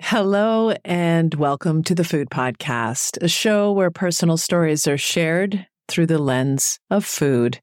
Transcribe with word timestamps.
Hello, 0.00 0.72
and 0.84 1.34
welcome 1.34 1.82
to 1.82 1.92
the 1.92 2.04
Food 2.04 2.30
Podcast, 2.30 3.20
a 3.20 3.26
show 3.26 3.72
where 3.72 3.90
personal 3.90 4.36
stories 4.36 4.86
are 4.86 4.96
shared 4.96 5.66
through 5.88 6.06
the 6.06 6.18
lens 6.18 6.78
of 6.88 7.04
food, 7.04 7.58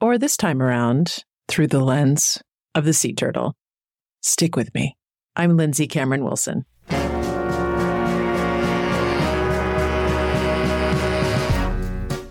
or 0.00 0.16
this 0.16 0.36
time 0.36 0.62
around, 0.62 1.24
through 1.48 1.66
the 1.66 1.80
lens 1.80 2.40
of 2.76 2.84
the 2.84 2.92
sea 2.92 3.12
turtle. 3.12 3.56
Stick 4.22 4.54
with 4.54 4.72
me. 4.74 4.96
I'm 5.34 5.56
Lindsay 5.56 5.88
Cameron 5.88 6.22
Wilson. 6.24 6.64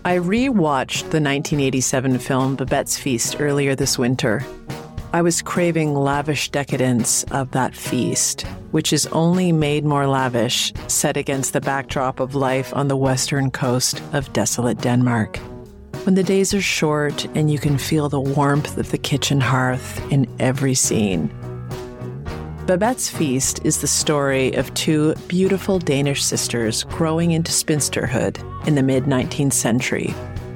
I 0.04 0.16
rewatched 0.16 1.10
the 1.10 1.20
1987 1.20 2.18
film 2.20 2.56
Babette's 2.56 2.96
Feast 2.96 3.36
earlier 3.38 3.74
this 3.74 3.98
winter. 3.98 4.44
I 5.14 5.20
was 5.20 5.42
craving 5.42 5.94
lavish 5.94 6.48
decadence 6.48 7.24
of 7.24 7.50
that 7.50 7.76
feast, 7.76 8.46
which 8.70 8.94
is 8.94 9.06
only 9.08 9.52
made 9.52 9.84
more 9.84 10.06
lavish 10.06 10.72
set 10.86 11.18
against 11.18 11.52
the 11.52 11.60
backdrop 11.60 12.18
of 12.18 12.34
life 12.34 12.74
on 12.74 12.88
the 12.88 12.96
western 12.96 13.50
coast 13.50 14.02
of 14.14 14.32
desolate 14.32 14.80
Denmark. 14.80 15.36
When 16.04 16.14
the 16.14 16.22
days 16.22 16.54
are 16.54 16.62
short 16.62 17.26
and 17.34 17.50
you 17.50 17.58
can 17.58 17.76
feel 17.76 18.08
the 18.08 18.22
warmth 18.22 18.78
of 18.78 18.90
the 18.90 18.96
kitchen 18.96 19.38
hearth 19.38 20.00
in 20.10 20.26
every 20.38 20.72
scene. 20.72 21.28
Babette's 22.66 23.10
Feast 23.10 23.60
is 23.66 23.82
the 23.82 23.86
story 23.86 24.54
of 24.54 24.72
two 24.72 25.14
beautiful 25.28 25.78
Danish 25.78 26.24
sisters 26.24 26.84
growing 26.84 27.32
into 27.32 27.52
spinsterhood 27.52 28.38
in 28.66 28.76
the 28.76 28.82
mid 28.82 29.04
19th 29.04 29.52
century 29.52 30.14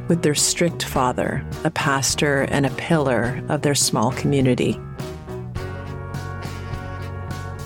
with 0.09 0.23
their 0.23 0.35
strict 0.35 0.85
father, 0.85 1.45
a 1.65 1.71
pastor 1.71 2.43
and 2.51 2.67
a 2.67 2.71
pillar 2.71 3.43
of 3.49 3.63
their 3.63 3.75
small 3.75 4.13
community. 4.13 4.81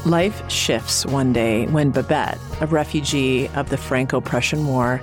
Life 0.07 0.51
shifts 0.51 1.05
one 1.05 1.33
day 1.33 1.67
when 1.67 1.91
Babette, 1.91 2.39
a 2.61 2.67
refugee 2.67 3.49
of 3.49 3.69
the 3.69 3.77
Franco 3.77 4.21
Prussian 4.21 4.67
War, 4.67 5.03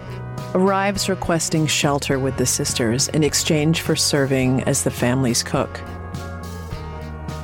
arrives 0.55 1.07
requesting 1.07 1.67
shelter 1.67 2.17
with 2.17 2.37
the 2.37 2.45
sisters 2.45 3.07
in 3.09 3.23
exchange 3.23 3.81
for 3.81 3.95
serving 3.95 4.63
as 4.63 4.83
the 4.83 4.91
family's 4.91 5.43
cook. 5.43 5.79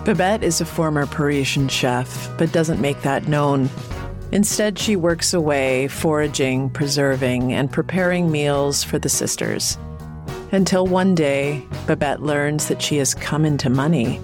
Babette 0.04 0.44
is 0.44 0.62
a 0.62 0.66
former 0.66 1.06
Parisian 1.06 1.68
chef, 1.68 2.30
but 2.38 2.52
doesn't 2.52 2.82
make 2.82 3.02
that 3.04 3.28
known. 3.28 3.70
Instead, 4.34 4.80
she 4.80 4.96
works 4.96 5.32
away, 5.32 5.88
foraging, 5.88 6.68
preserving, 6.72 7.54
and 7.54 7.72
preparing 7.72 8.32
meals 8.32 8.84
for 8.84 8.98
the 8.98 9.08
sisters. 9.08 9.78
Until 10.52 10.88
one 10.88 11.14
day, 11.14 11.64
Babette 11.86 12.24
learns 12.24 12.68
that 12.68 12.82
she 12.82 12.98
has 12.98 13.14
come 13.14 13.46
into 13.46 13.70
money 13.70 14.20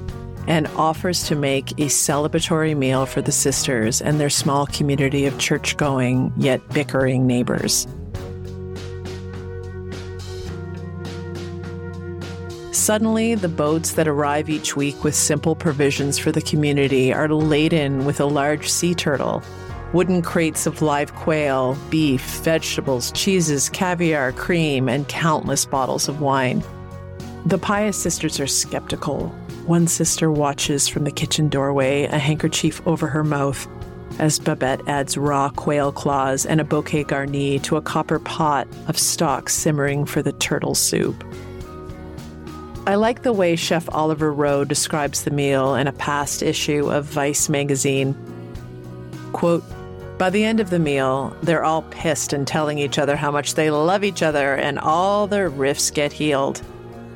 and 0.48 0.66
offers 0.70 1.28
to 1.28 1.36
make 1.36 1.74
a 1.74 1.86
celebratory 1.86 2.76
meal 2.76 3.06
for 3.06 3.22
the 3.22 3.32
sisters 3.32 4.02
and 4.02 4.20
their 4.20 4.32
small 4.32 4.66
community 4.66 5.28
of 5.28 5.38
church 5.38 5.78
going 5.78 6.34
yet 6.38 6.68
bickering 6.70 7.28
neighbors. 7.28 7.86
Suddenly, 12.72 13.36
the 13.36 13.48
boats 13.48 13.92
that 13.92 14.08
arrive 14.08 14.50
each 14.50 14.76
week 14.76 15.04
with 15.04 15.14
simple 15.14 15.56
provisions 15.56 16.18
for 16.18 16.32
the 16.32 16.42
community 16.42 17.14
are 17.14 17.28
laden 17.30 18.06
with 18.06 18.20
a 18.20 18.26
large 18.26 18.68
sea 18.72 18.96
turtle, 18.96 19.44
wooden 19.94 20.22
crates 20.22 20.66
of 20.66 20.82
live 20.82 21.14
quail, 21.16 21.78
beef, 21.90 22.22
vegetables, 22.42 23.12
cheeses, 23.14 23.70
caviar, 23.70 24.32
cream, 24.32 24.88
and 24.88 25.08
countless 25.08 25.66
bottles 25.66 26.08
of 26.08 26.22
wine. 26.22 26.64
The 27.46 27.58
pious 27.58 27.98
sisters 27.98 28.40
are 28.40 28.48
skeptical. 28.48 29.30
One 29.66 29.88
sister 29.88 30.32
watches 30.32 30.88
from 30.88 31.04
the 31.04 31.12
kitchen 31.12 31.50
doorway, 31.50 32.04
a 32.04 32.18
handkerchief 32.18 32.86
over 32.88 33.08
her 33.08 33.24
mouth, 33.24 33.68
as 34.20 34.40
Babette 34.40 34.82
adds 34.88 35.18
raw 35.18 35.50
quail 35.50 35.92
claws 35.92 36.46
and 36.46 36.60
a 36.60 36.66
bouquet 36.66 37.04
garni 37.04 37.62
to 37.64 37.78
a 37.78 37.82
copper 37.82 38.20
pot 38.20 38.68
of 38.88 39.00
stock 39.00 39.50
simmering 39.50 40.06
for 40.06 40.22
the 40.22 40.34
turtle 40.34 40.76
soup. 40.76 41.24
I 42.86 42.96
like 42.96 43.22
the 43.22 43.34
way 43.34 43.56
Chef 43.56 43.88
Oliver 43.92 44.34
Rowe 44.34 44.66
describes 44.66 45.24
the 45.24 45.32
meal 45.32 45.76
in 45.76 45.88
a 45.88 45.94
past 45.94 46.42
issue 46.42 46.92
of 46.92 47.06
Vice 47.06 47.48
magazine. 47.48 48.16
Quote, 49.32 49.64
by 50.20 50.30
the 50.30 50.44
end 50.44 50.60
of 50.60 50.70
the 50.70 50.80
meal, 50.80 51.36
they're 51.42 51.64
all 51.64 51.82
pissed 51.84 52.34
and 52.34 52.46
telling 52.46 52.78
each 52.78 53.00
other 53.00 53.16
how 53.16 53.32
much 53.32 53.56
they 53.56 53.72
love 53.72 54.04
each 54.04 54.22
other 54.22 54.54
and 54.54 54.78
all 54.78 55.28
their 55.28 55.50
rifts 55.50 55.90
get 55.90 56.12
healed. 56.12 56.62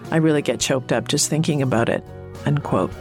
I 0.09 0.17
really 0.17 0.41
get 0.41 0.61
choked 0.61 0.93
up 0.93 1.09
just 1.09 1.29
thinking 1.29 1.61
about 1.61 1.89
it. 1.89 2.01
Unquote. 2.45 2.91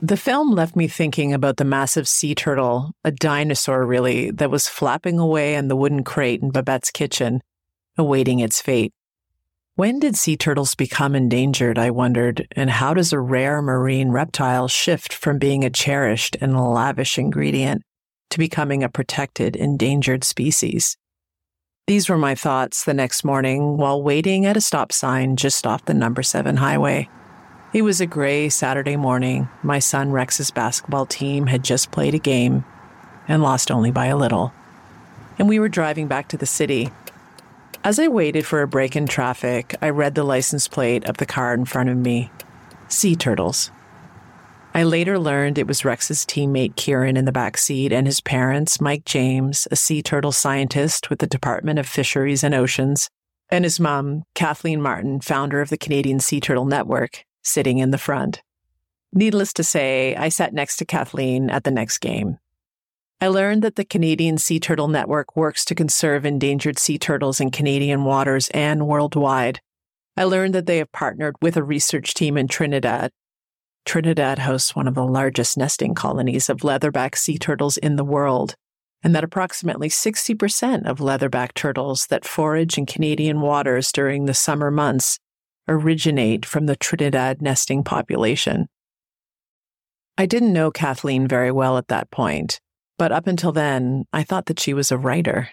The 0.00 0.16
film 0.16 0.52
left 0.52 0.74
me 0.74 0.88
thinking 0.88 1.34
about 1.34 1.58
the 1.58 1.64
massive 1.64 2.08
sea 2.08 2.34
turtle, 2.34 2.92
a 3.04 3.10
dinosaur 3.10 3.84
really, 3.84 4.30
that 4.30 4.50
was 4.50 4.68
flapping 4.68 5.18
away 5.18 5.54
in 5.54 5.68
the 5.68 5.76
wooden 5.76 6.02
crate 6.02 6.40
in 6.40 6.50
Babette's 6.50 6.90
kitchen, 6.90 7.42
awaiting 7.98 8.38
its 8.38 8.62
fate. 8.62 8.94
When 9.76 9.98
did 9.98 10.16
sea 10.16 10.38
turtles 10.38 10.74
become 10.74 11.14
endangered, 11.14 11.78
I 11.78 11.90
wondered, 11.90 12.48
and 12.52 12.70
how 12.70 12.94
does 12.94 13.12
a 13.12 13.20
rare 13.20 13.60
marine 13.60 14.08
reptile 14.08 14.68
shift 14.68 15.12
from 15.12 15.38
being 15.38 15.64
a 15.64 15.70
cherished 15.70 16.34
and 16.40 16.58
lavish 16.58 17.18
ingredient 17.18 17.82
to 18.30 18.38
becoming 18.38 18.82
a 18.82 18.88
protected, 18.88 19.54
endangered 19.54 20.24
species? 20.24 20.96
These 21.86 22.08
were 22.08 22.16
my 22.16 22.34
thoughts 22.34 22.84
the 22.84 22.94
next 22.94 23.22
morning 23.22 23.76
while 23.76 24.02
waiting 24.02 24.46
at 24.46 24.56
a 24.56 24.62
stop 24.62 24.92
sign 24.92 25.36
just 25.36 25.66
off 25.66 25.84
the 25.84 25.92
number 25.92 26.22
seven 26.22 26.56
highway. 26.56 27.10
It 27.74 27.82
was 27.82 28.00
a 28.00 28.06
gray 28.06 28.48
Saturday 28.48 28.96
morning. 28.96 29.46
My 29.62 29.78
son 29.78 30.10
Rex's 30.10 30.50
basketball 30.50 31.04
team 31.04 31.48
had 31.48 31.62
just 31.62 31.90
played 31.90 32.14
a 32.14 32.18
game 32.18 32.64
and 33.28 33.42
lost 33.42 33.70
only 33.70 33.90
by 33.90 34.06
a 34.06 34.16
little. 34.16 34.54
And 35.38 35.50
we 35.50 35.58
were 35.58 35.68
driving 35.68 36.08
back 36.08 36.28
to 36.28 36.38
the 36.38 36.46
city. 36.46 36.88
As 37.86 38.00
I 38.00 38.08
waited 38.08 38.44
for 38.44 38.62
a 38.62 38.66
break 38.66 38.96
in 38.96 39.06
traffic, 39.06 39.76
I 39.80 39.90
read 39.90 40.16
the 40.16 40.24
license 40.24 40.66
plate 40.66 41.04
of 41.04 41.18
the 41.18 41.24
car 41.24 41.54
in 41.54 41.64
front 41.64 41.88
of 41.88 41.96
me 41.96 42.32
Sea 42.88 43.14
Turtles. 43.14 43.70
I 44.74 44.82
later 44.82 45.20
learned 45.20 45.56
it 45.56 45.68
was 45.68 45.84
Rex's 45.84 46.26
teammate 46.26 46.74
Kieran 46.74 47.16
in 47.16 47.26
the 47.26 47.30
back 47.30 47.56
seat 47.56 47.92
and 47.92 48.04
his 48.08 48.20
parents, 48.20 48.80
Mike 48.80 49.04
James, 49.04 49.68
a 49.70 49.76
sea 49.76 50.02
turtle 50.02 50.32
scientist 50.32 51.10
with 51.10 51.20
the 51.20 51.28
Department 51.28 51.78
of 51.78 51.86
Fisheries 51.86 52.42
and 52.42 52.56
Oceans, 52.56 53.08
and 53.50 53.64
his 53.64 53.78
mom, 53.78 54.24
Kathleen 54.34 54.82
Martin, 54.82 55.20
founder 55.20 55.60
of 55.60 55.68
the 55.68 55.78
Canadian 55.78 56.18
Sea 56.18 56.40
Turtle 56.40 56.66
Network, 56.66 57.24
sitting 57.44 57.78
in 57.78 57.92
the 57.92 57.98
front. 57.98 58.42
Needless 59.12 59.52
to 59.52 59.62
say, 59.62 60.16
I 60.16 60.28
sat 60.28 60.52
next 60.52 60.78
to 60.78 60.84
Kathleen 60.84 61.50
at 61.50 61.62
the 61.62 61.70
next 61.70 61.98
game. 61.98 62.38
I 63.18 63.28
learned 63.28 63.62
that 63.62 63.76
the 63.76 63.84
Canadian 63.84 64.36
Sea 64.36 64.60
Turtle 64.60 64.88
Network 64.88 65.36
works 65.36 65.64
to 65.64 65.74
conserve 65.74 66.26
endangered 66.26 66.78
sea 66.78 66.98
turtles 66.98 67.40
in 67.40 67.50
Canadian 67.50 68.04
waters 68.04 68.50
and 68.50 68.86
worldwide. 68.86 69.60
I 70.18 70.24
learned 70.24 70.54
that 70.54 70.66
they 70.66 70.76
have 70.78 70.92
partnered 70.92 71.34
with 71.40 71.56
a 71.56 71.64
research 71.64 72.12
team 72.12 72.36
in 72.36 72.46
Trinidad. 72.46 73.10
Trinidad 73.86 74.40
hosts 74.40 74.76
one 74.76 74.86
of 74.86 74.94
the 74.94 75.06
largest 75.06 75.56
nesting 75.56 75.94
colonies 75.94 76.50
of 76.50 76.58
leatherback 76.58 77.16
sea 77.16 77.38
turtles 77.38 77.78
in 77.78 77.96
the 77.96 78.04
world, 78.04 78.54
and 79.02 79.14
that 79.14 79.24
approximately 79.24 79.88
60% 79.88 80.86
of 80.86 80.98
leatherback 80.98 81.54
turtles 81.54 82.06
that 82.08 82.26
forage 82.26 82.76
in 82.76 82.84
Canadian 82.84 83.40
waters 83.40 83.92
during 83.92 84.26
the 84.26 84.34
summer 84.34 84.70
months 84.70 85.18
originate 85.68 86.44
from 86.44 86.66
the 86.66 86.76
Trinidad 86.76 87.40
nesting 87.40 87.82
population. 87.82 88.68
I 90.18 90.26
didn't 90.26 90.52
know 90.52 90.70
Kathleen 90.70 91.26
very 91.26 91.52
well 91.52 91.78
at 91.78 91.88
that 91.88 92.10
point, 92.10 92.60
but 92.98 93.12
up 93.12 93.26
until 93.26 93.52
then, 93.52 94.06
I 94.12 94.22
thought 94.22 94.46
that 94.46 94.60
she 94.60 94.74
was 94.74 94.90
a 94.90 94.98
writer. 94.98 95.48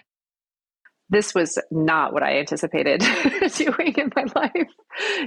This 1.10 1.34
was 1.34 1.58
not 1.70 2.14
what 2.14 2.22
I 2.22 2.38
anticipated 2.38 3.00
doing 3.56 3.94
in 3.96 4.10
my 4.16 4.24
life. 4.34 4.68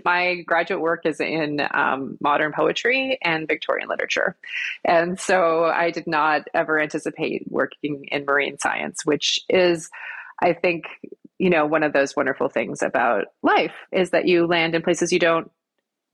My 0.04 0.42
graduate 0.42 0.82
work 0.82 1.06
is 1.06 1.20
in 1.20 1.62
um, 1.72 2.18
modern 2.20 2.52
poetry 2.52 3.20
and 3.22 3.48
Victorian 3.48 3.88
literature. 3.88 4.36
And 4.84 5.20
so 5.20 5.66
I 5.66 5.92
did 5.92 6.08
not 6.08 6.48
ever 6.54 6.82
anticipate 6.82 7.46
working 7.50 8.06
in 8.12 8.26
marine 8.26 8.58
science, 8.58 9.06
which 9.06 9.40
is, 9.50 9.90
I 10.42 10.54
think, 10.54 10.86
you 11.38 11.52
know, 11.52 11.68
one 11.68 11.84
of 11.84 11.94
those 11.94 12.16
wonderful 12.16 12.50
things 12.50 12.82
about 12.82 13.26
life 13.44 13.76
is 13.92 14.10
that 14.10 14.26
you 14.26 14.48
land 14.48 14.74
in 14.74 14.82
places 14.82 15.14
you 15.14 15.20
don't 15.20 15.52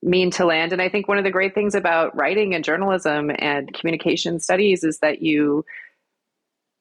mean 0.02 0.30
to 0.32 0.44
land. 0.44 0.72
And 0.74 0.82
I 0.82 0.90
think 0.90 1.08
one 1.08 1.16
of 1.16 1.24
the 1.24 1.30
great 1.30 1.54
things 1.54 1.74
about 1.74 2.14
writing 2.14 2.54
and 2.54 2.62
journalism 2.62 3.30
and 3.38 3.72
communication 3.72 4.38
studies 4.38 4.84
is 4.84 4.98
that 4.98 5.22
you 5.22 5.64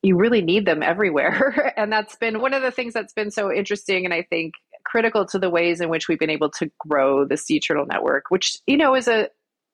you 0.03 0.17
really 0.17 0.41
need 0.41 0.65
them 0.65 0.83
everywhere. 0.83 1.73
and 1.77 1.91
that's 1.91 2.15
been 2.17 2.41
one 2.41 2.53
of 2.53 2.61
the 2.61 2.71
things 2.71 2.93
that's 2.93 3.13
been 3.13 3.31
so 3.31 3.51
interesting 3.51 4.05
and 4.05 4.13
I 4.13 4.21
think 4.21 4.53
critical 4.83 5.25
to 5.25 5.39
the 5.39 5.49
ways 5.49 5.79
in 5.79 5.89
which 5.89 6.07
we've 6.07 6.19
been 6.19 6.29
able 6.29 6.49
to 6.51 6.69
grow 6.77 7.25
the 7.25 7.37
Sea 7.37 7.59
Turtle 7.59 7.85
Network, 7.85 8.25
which, 8.29 8.57
you 8.67 8.77
know, 8.77 8.95
is 8.95 9.07
a 9.07 9.29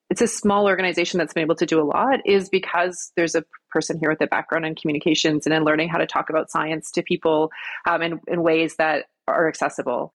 it's 0.08 0.22
a 0.22 0.26
small 0.26 0.66
organization 0.66 1.18
that's 1.18 1.32
been 1.32 1.42
able 1.42 1.54
to 1.54 1.66
do 1.66 1.80
a 1.80 1.84
lot 1.84 2.18
is 2.24 2.48
because 2.48 3.12
there's 3.16 3.36
a 3.36 3.44
person 3.70 3.96
here 4.00 4.10
with 4.10 4.20
a 4.20 4.26
background 4.26 4.66
in 4.66 4.74
communications 4.74 5.46
and 5.46 5.54
in 5.54 5.64
learning 5.64 5.88
how 5.88 5.98
to 5.98 6.06
talk 6.06 6.28
about 6.30 6.50
science 6.50 6.90
to 6.90 7.02
people 7.02 7.52
um, 7.88 8.02
in, 8.02 8.20
in 8.26 8.42
ways 8.42 8.74
that 8.76 9.06
are 9.28 9.48
accessible. 9.48 10.12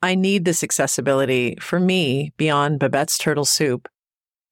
I 0.00 0.14
need 0.14 0.44
this 0.44 0.62
accessibility 0.62 1.56
for 1.60 1.80
me 1.80 2.32
beyond 2.36 2.78
Babette's 2.78 3.18
turtle 3.18 3.44
soup. 3.44 3.88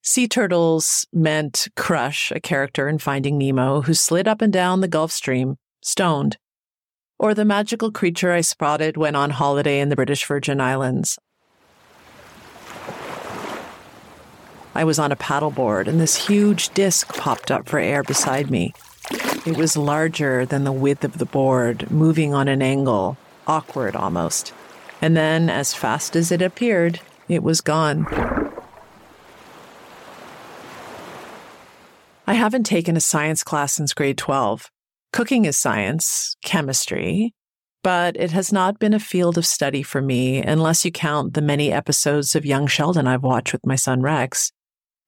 Sea 0.07 0.29
turtles 0.29 1.07
meant 1.15 1.69
Crush, 1.77 2.31
a 2.31 2.39
character 2.39 2.91
in 2.91 2.99
Finding 2.99 3.39
Nemo 3.39 3.81
who 3.81 3.95
slid 3.95 4.29
up 4.29 4.43
and 4.43 4.53
down 4.53 4.83
the 4.83 4.87
Gulf 4.87 5.11
Stream, 5.11 5.57
stoned. 5.83 6.37
Or 7.19 7.33
the 7.33 7.47
magical 7.47 7.91
creature 7.91 8.31
I 8.31 8.43
spotted 8.43 8.99
when 8.99 9.17
on 9.17 9.31
holiday 9.31 9.81
in 9.81 9.89
the 9.89 9.97
British 9.97 10.27
Virgin 10.27 10.61
Islands. 10.61 11.19
I 14.75 14.85
was 14.85 14.99
on 14.99 15.11
a 15.11 15.17
paddleboard 15.17 15.89
and 15.89 15.99
this 15.99 16.27
huge 16.27 16.69
disc 16.75 17.09
popped 17.17 17.51
up 17.51 17.67
for 17.67 17.79
air 17.79 18.03
beside 18.03 18.51
me. 18.51 18.75
It 19.47 19.57
was 19.57 19.75
larger 19.75 20.45
than 20.45 20.65
the 20.65 20.73
width 20.73 21.05
of 21.05 21.17
the 21.17 21.25
board, 21.25 21.91
moving 21.91 22.35
on 22.35 22.49
an 22.49 22.61
angle, 22.61 23.17
awkward 23.47 23.97
almost. 23.97 24.53
And 25.01 25.17
then, 25.17 25.49
as 25.49 25.73
fast 25.73 26.15
as 26.15 26.31
it 26.31 26.43
appeared, 26.43 27.01
it 27.27 27.43
was 27.43 27.63
gone. 27.63 28.44
Haven't 32.45 32.65
taken 32.65 32.95
a 32.95 33.01
science 33.01 33.43
class 33.43 33.73
since 33.73 33.95
grade 33.95 34.19
12. 34.19 34.71
Cooking 35.15 35.47
is 35.47 35.57
science, 35.57 36.37
chemistry, 36.45 37.33
but 37.83 38.17
it 38.19 38.33
has 38.33 38.53
not 38.53 38.79
been 38.79 38.93
a 38.93 39.01
field 39.01 39.39
of 39.39 39.47
study 39.47 39.83
for 39.83 40.03
me 40.03 40.43
unless 40.43 40.85
you 40.85 40.93
count 40.93 41.33
the 41.33 41.41
many 41.41 41.73
episodes 41.73 42.37
of 42.37 42.45
Young 42.45 42.67
Sheldon 42.67 43.07
I've 43.07 43.23
watched 43.23 43.55
with 43.55 43.65
my 43.65 43.77
son 43.77 44.03
Rex. 44.03 44.53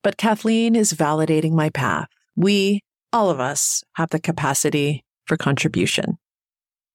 But 0.02 0.16
Kathleen 0.16 0.74
is 0.74 0.94
validating 0.94 1.52
my 1.52 1.68
path. 1.68 2.08
We, 2.36 2.80
all 3.12 3.28
of 3.28 3.38
us, 3.38 3.84
have 3.96 4.08
the 4.08 4.18
capacity 4.18 5.04
for 5.26 5.36
contribution. 5.36 6.16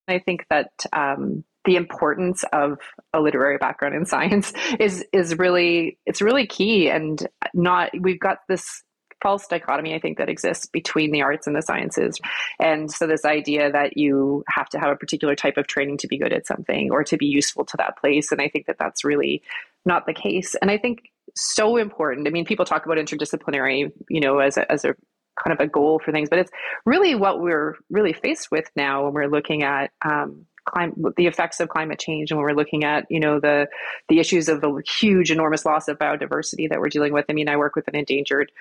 I 0.08 0.18
think 0.18 0.48
that 0.50 0.72
um, 0.92 1.44
the 1.66 1.76
importance 1.76 2.44
of 2.52 2.80
a 3.14 3.22
literary 3.22 3.60
background 3.60 3.94
in 3.94 4.08
science 4.08 4.54
is 4.80 5.06
is 5.14 5.38
really 5.38 6.00
it's 6.08 6.20
really 6.20 6.48
key 6.48 6.90
and 6.90 7.28
not 7.54 7.92
we've 8.00 8.20
got 8.20 8.40
this 8.50 8.84
false 9.22 9.48
dichotomy 9.48 9.94
I 9.94 10.00
think 10.00 10.18
that 10.18 10.30
exists 10.30 10.66
between 10.66 11.12
the 11.12 11.22
arts 11.22 11.48
and 11.48 11.56
the 11.56 11.62
sciences. 11.62 12.20
And 12.60 12.92
so 12.92 13.08
this 13.08 13.26
idea 13.26 13.72
that 13.72 13.98
you 13.98 14.44
have 14.48 14.70
to 14.70 14.80
have 14.80 14.92
a 14.92 14.96
particular 14.96 15.36
type 15.36 15.58
of 15.58 15.68
training 15.68 15.98
to 16.00 16.08
be 16.08 16.18
good 16.18 16.34
at 16.34 16.48
something 16.48 16.92
or 16.92 17.04
to 17.04 17.18
be 17.18 17.26
useful 17.26 17.66
to 17.66 17.78
that 17.78 17.98
place 17.98 18.32
and 18.32 18.42
I 18.42 18.50
think 18.50 18.66
that 18.68 18.78
that's 18.80 19.04
really 19.04 19.42
not 19.86 20.06
the 20.06 20.14
case. 20.14 20.56
And 20.62 20.70
I 20.70 20.78
think 20.78 21.10
so 21.36 21.78
important. 21.78 22.28
I 22.28 22.32
mean 22.32 22.46
people 22.46 22.66
talk 22.66 22.86
about 22.86 22.98
interdisciplinary, 22.98 23.92
you 24.10 24.20
know, 24.20 24.40
as 24.40 24.58
a, 24.58 24.72
as 24.72 24.86
a 24.86 24.96
kind 25.42 25.58
of 25.58 25.66
a 25.66 25.68
goal 25.68 26.00
for 26.04 26.12
things, 26.12 26.30
but 26.30 26.40
it's 26.40 26.52
really 26.86 27.16
what 27.16 27.42
we're 27.42 27.76
really 27.90 28.14
faced 28.14 28.52
with 28.52 28.70
now 28.76 29.06
when 29.06 29.14
we're 29.14 29.28
looking 29.28 29.64
at 29.64 29.92
um, 30.04 30.46
climate, 30.66 31.16
the 31.18 31.28
effects 31.28 31.60
of 31.60 31.70
climate 31.70 32.00
change, 32.00 32.32
and 32.32 32.38
when 32.38 32.46
we're 32.46 32.56
looking 32.56 32.84
at 32.84 33.06
you 33.10 33.20
know 33.20 33.40
the 33.40 33.68
the 34.10 34.20
issues 34.20 34.50
of 34.50 34.62
the 34.62 34.82
huge, 35.00 35.32
enormous 35.32 35.66
loss 35.66 35.88
of 35.88 35.98
biodiversity 35.98 36.70
that 36.70 36.80
we're 36.80 36.90
dealing 36.90 37.14
with. 37.14 37.26
I 37.30 37.34
mean, 37.34 37.50
I 37.50 37.58
work 37.58 37.76
with 37.76 37.88
an 37.88 37.96
endangered 37.96 38.52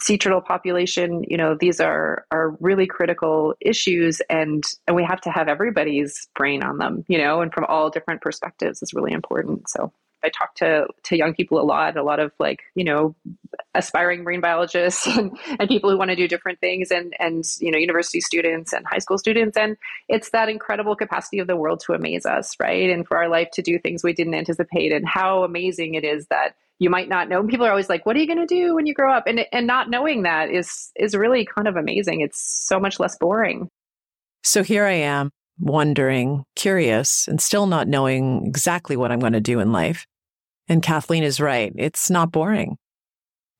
sea 0.00 0.18
turtle 0.18 0.40
population 0.40 1.24
you 1.28 1.36
know 1.36 1.56
these 1.58 1.80
are 1.80 2.24
are 2.30 2.56
really 2.60 2.86
critical 2.86 3.54
issues 3.60 4.20
and 4.28 4.64
and 4.86 4.96
we 4.96 5.04
have 5.04 5.20
to 5.20 5.30
have 5.30 5.48
everybody's 5.48 6.28
brain 6.34 6.62
on 6.62 6.78
them 6.78 7.04
you 7.08 7.18
know 7.18 7.40
and 7.40 7.52
from 7.52 7.64
all 7.66 7.90
different 7.90 8.20
perspectives 8.20 8.82
is 8.82 8.92
really 8.94 9.12
important. 9.12 9.68
So 9.68 9.92
i 10.24 10.30
talk 10.30 10.54
to 10.54 10.86
to 11.04 11.16
young 11.16 11.34
people 11.34 11.60
a 11.60 11.62
lot 11.62 11.96
a 11.96 12.02
lot 12.02 12.18
of 12.18 12.32
like 12.38 12.62
you 12.74 12.82
know 12.82 13.14
aspiring 13.74 14.24
marine 14.24 14.40
biologists 14.40 15.06
and, 15.18 15.38
and 15.58 15.68
people 15.68 15.90
who 15.90 15.98
want 15.98 16.10
to 16.10 16.16
do 16.16 16.26
different 16.26 16.58
things 16.60 16.90
and 16.90 17.14
and 17.20 17.44
you 17.60 17.70
know 17.70 17.78
university 17.78 18.20
students 18.20 18.72
and 18.72 18.86
high 18.86 18.98
school 18.98 19.18
students 19.18 19.56
and 19.56 19.76
it's 20.08 20.30
that 20.30 20.48
incredible 20.48 20.96
capacity 20.96 21.38
of 21.38 21.46
the 21.46 21.56
world 21.56 21.80
to 21.80 21.92
amaze 21.92 22.26
us 22.26 22.54
right? 22.58 22.90
And 22.90 23.06
for 23.06 23.16
our 23.16 23.28
life 23.28 23.50
to 23.52 23.62
do 23.62 23.78
things 23.78 24.02
we 24.02 24.12
didn't 24.12 24.34
anticipate 24.34 24.92
and 24.92 25.06
how 25.06 25.44
amazing 25.44 25.94
it 25.94 26.04
is 26.04 26.26
that 26.28 26.56
you 26.78 26.90
might 26.90 27.08
not 27.08 27.28
know. 27.28 27.42
People 27.46 27.66
are 27.66 27.70
always 27.70 27.88
like, 27.88 28.04
"What 28.06 28.16
are 28.16 28.18
you 28.18 28.26
going 28.26 28.46
to 28.46 28.46
do 28.46 28.74
when 28.74 28.86
you 28.86 28.94
grow 28.94 29.12
up?" 29.12 29.24
And 29.26 29.46
and 29.52 29.66
not 29.66 29.90
knowing 29.90 30.22
that 30.22 30.50
is 30.50 30.90
is 30.96 31.14
really 31.14 31.46
kind 31.46 31.68
of 31.68 31.76
amazing. 31.76 32.20
It's 32.20 32.66
so 32.66 32.80
much 32.80 32.98
less 32.98 33.16
boring. 33.18 33.68
So 34.42 34.62
here 34.62 34.84
I 34.84 34.92
am, 34.92 35.30
wondering, 35.58 36.44
curious, 36.56 37.26
and 37.28 37.40
still 37.40 37.66
not 37.66 37.88
knowing 37.88 38.46
exactly 38.46 38.96
what 38.96 39.10
I'm 39.10 39.20
going 39.20 39.32
to 39.32 39.40
do 39.40 39.60
in 39.60 39.72
life. 39.72 40.06
And 40.68 40.82
Kathleen 40.82 41.22
is 41.22 41.40
right. 41.40 41.72
It's 41.76 42.10
not 42.10 42.32
boring. 42.32 42.76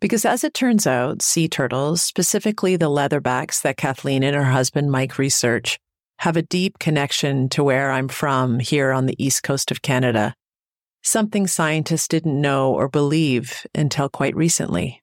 Because 0.00 0.24
as 0.26 0.44
it 0.44 0.52
turns 0.52 0.86
out, 0.86 1.22
sea 1.22 1.48
turtles, 1.48 2.02
specifically 2.02 2.76
the 2.76 2.90
leatherbacks 2.90 3.62
that 3.62 3.78
Kathleen 3.78 4.22
and 4.22 4.36
her 4.36 4.44
husband 4.44 4.90
Mike 4.90 5.18
research, 5.18 5.78
have 6.18 6.36
a 6.36 6.42
deep 6.42 6.78
connection 6.78 7.48
to 7.50 7.64
where 7.64 7.90
I'm 7.90 8.08
from 8.08 8.58
here 8.58 8.92
on 8.92 9.06
the 9.06 9.24
east 9.24 9.42
coast 9.42 9.70
of 9.70 9.82
Canada 9.82 10.34
something 11.04 11.46
scientists 11.46 12.08
didn't 12.08 12.40
know 12.40 12.72
or 12.72 12.88
believe 12.88 13.66
until 13.74 14.08
quite 14.08 14.34
recently. 14.34 15.02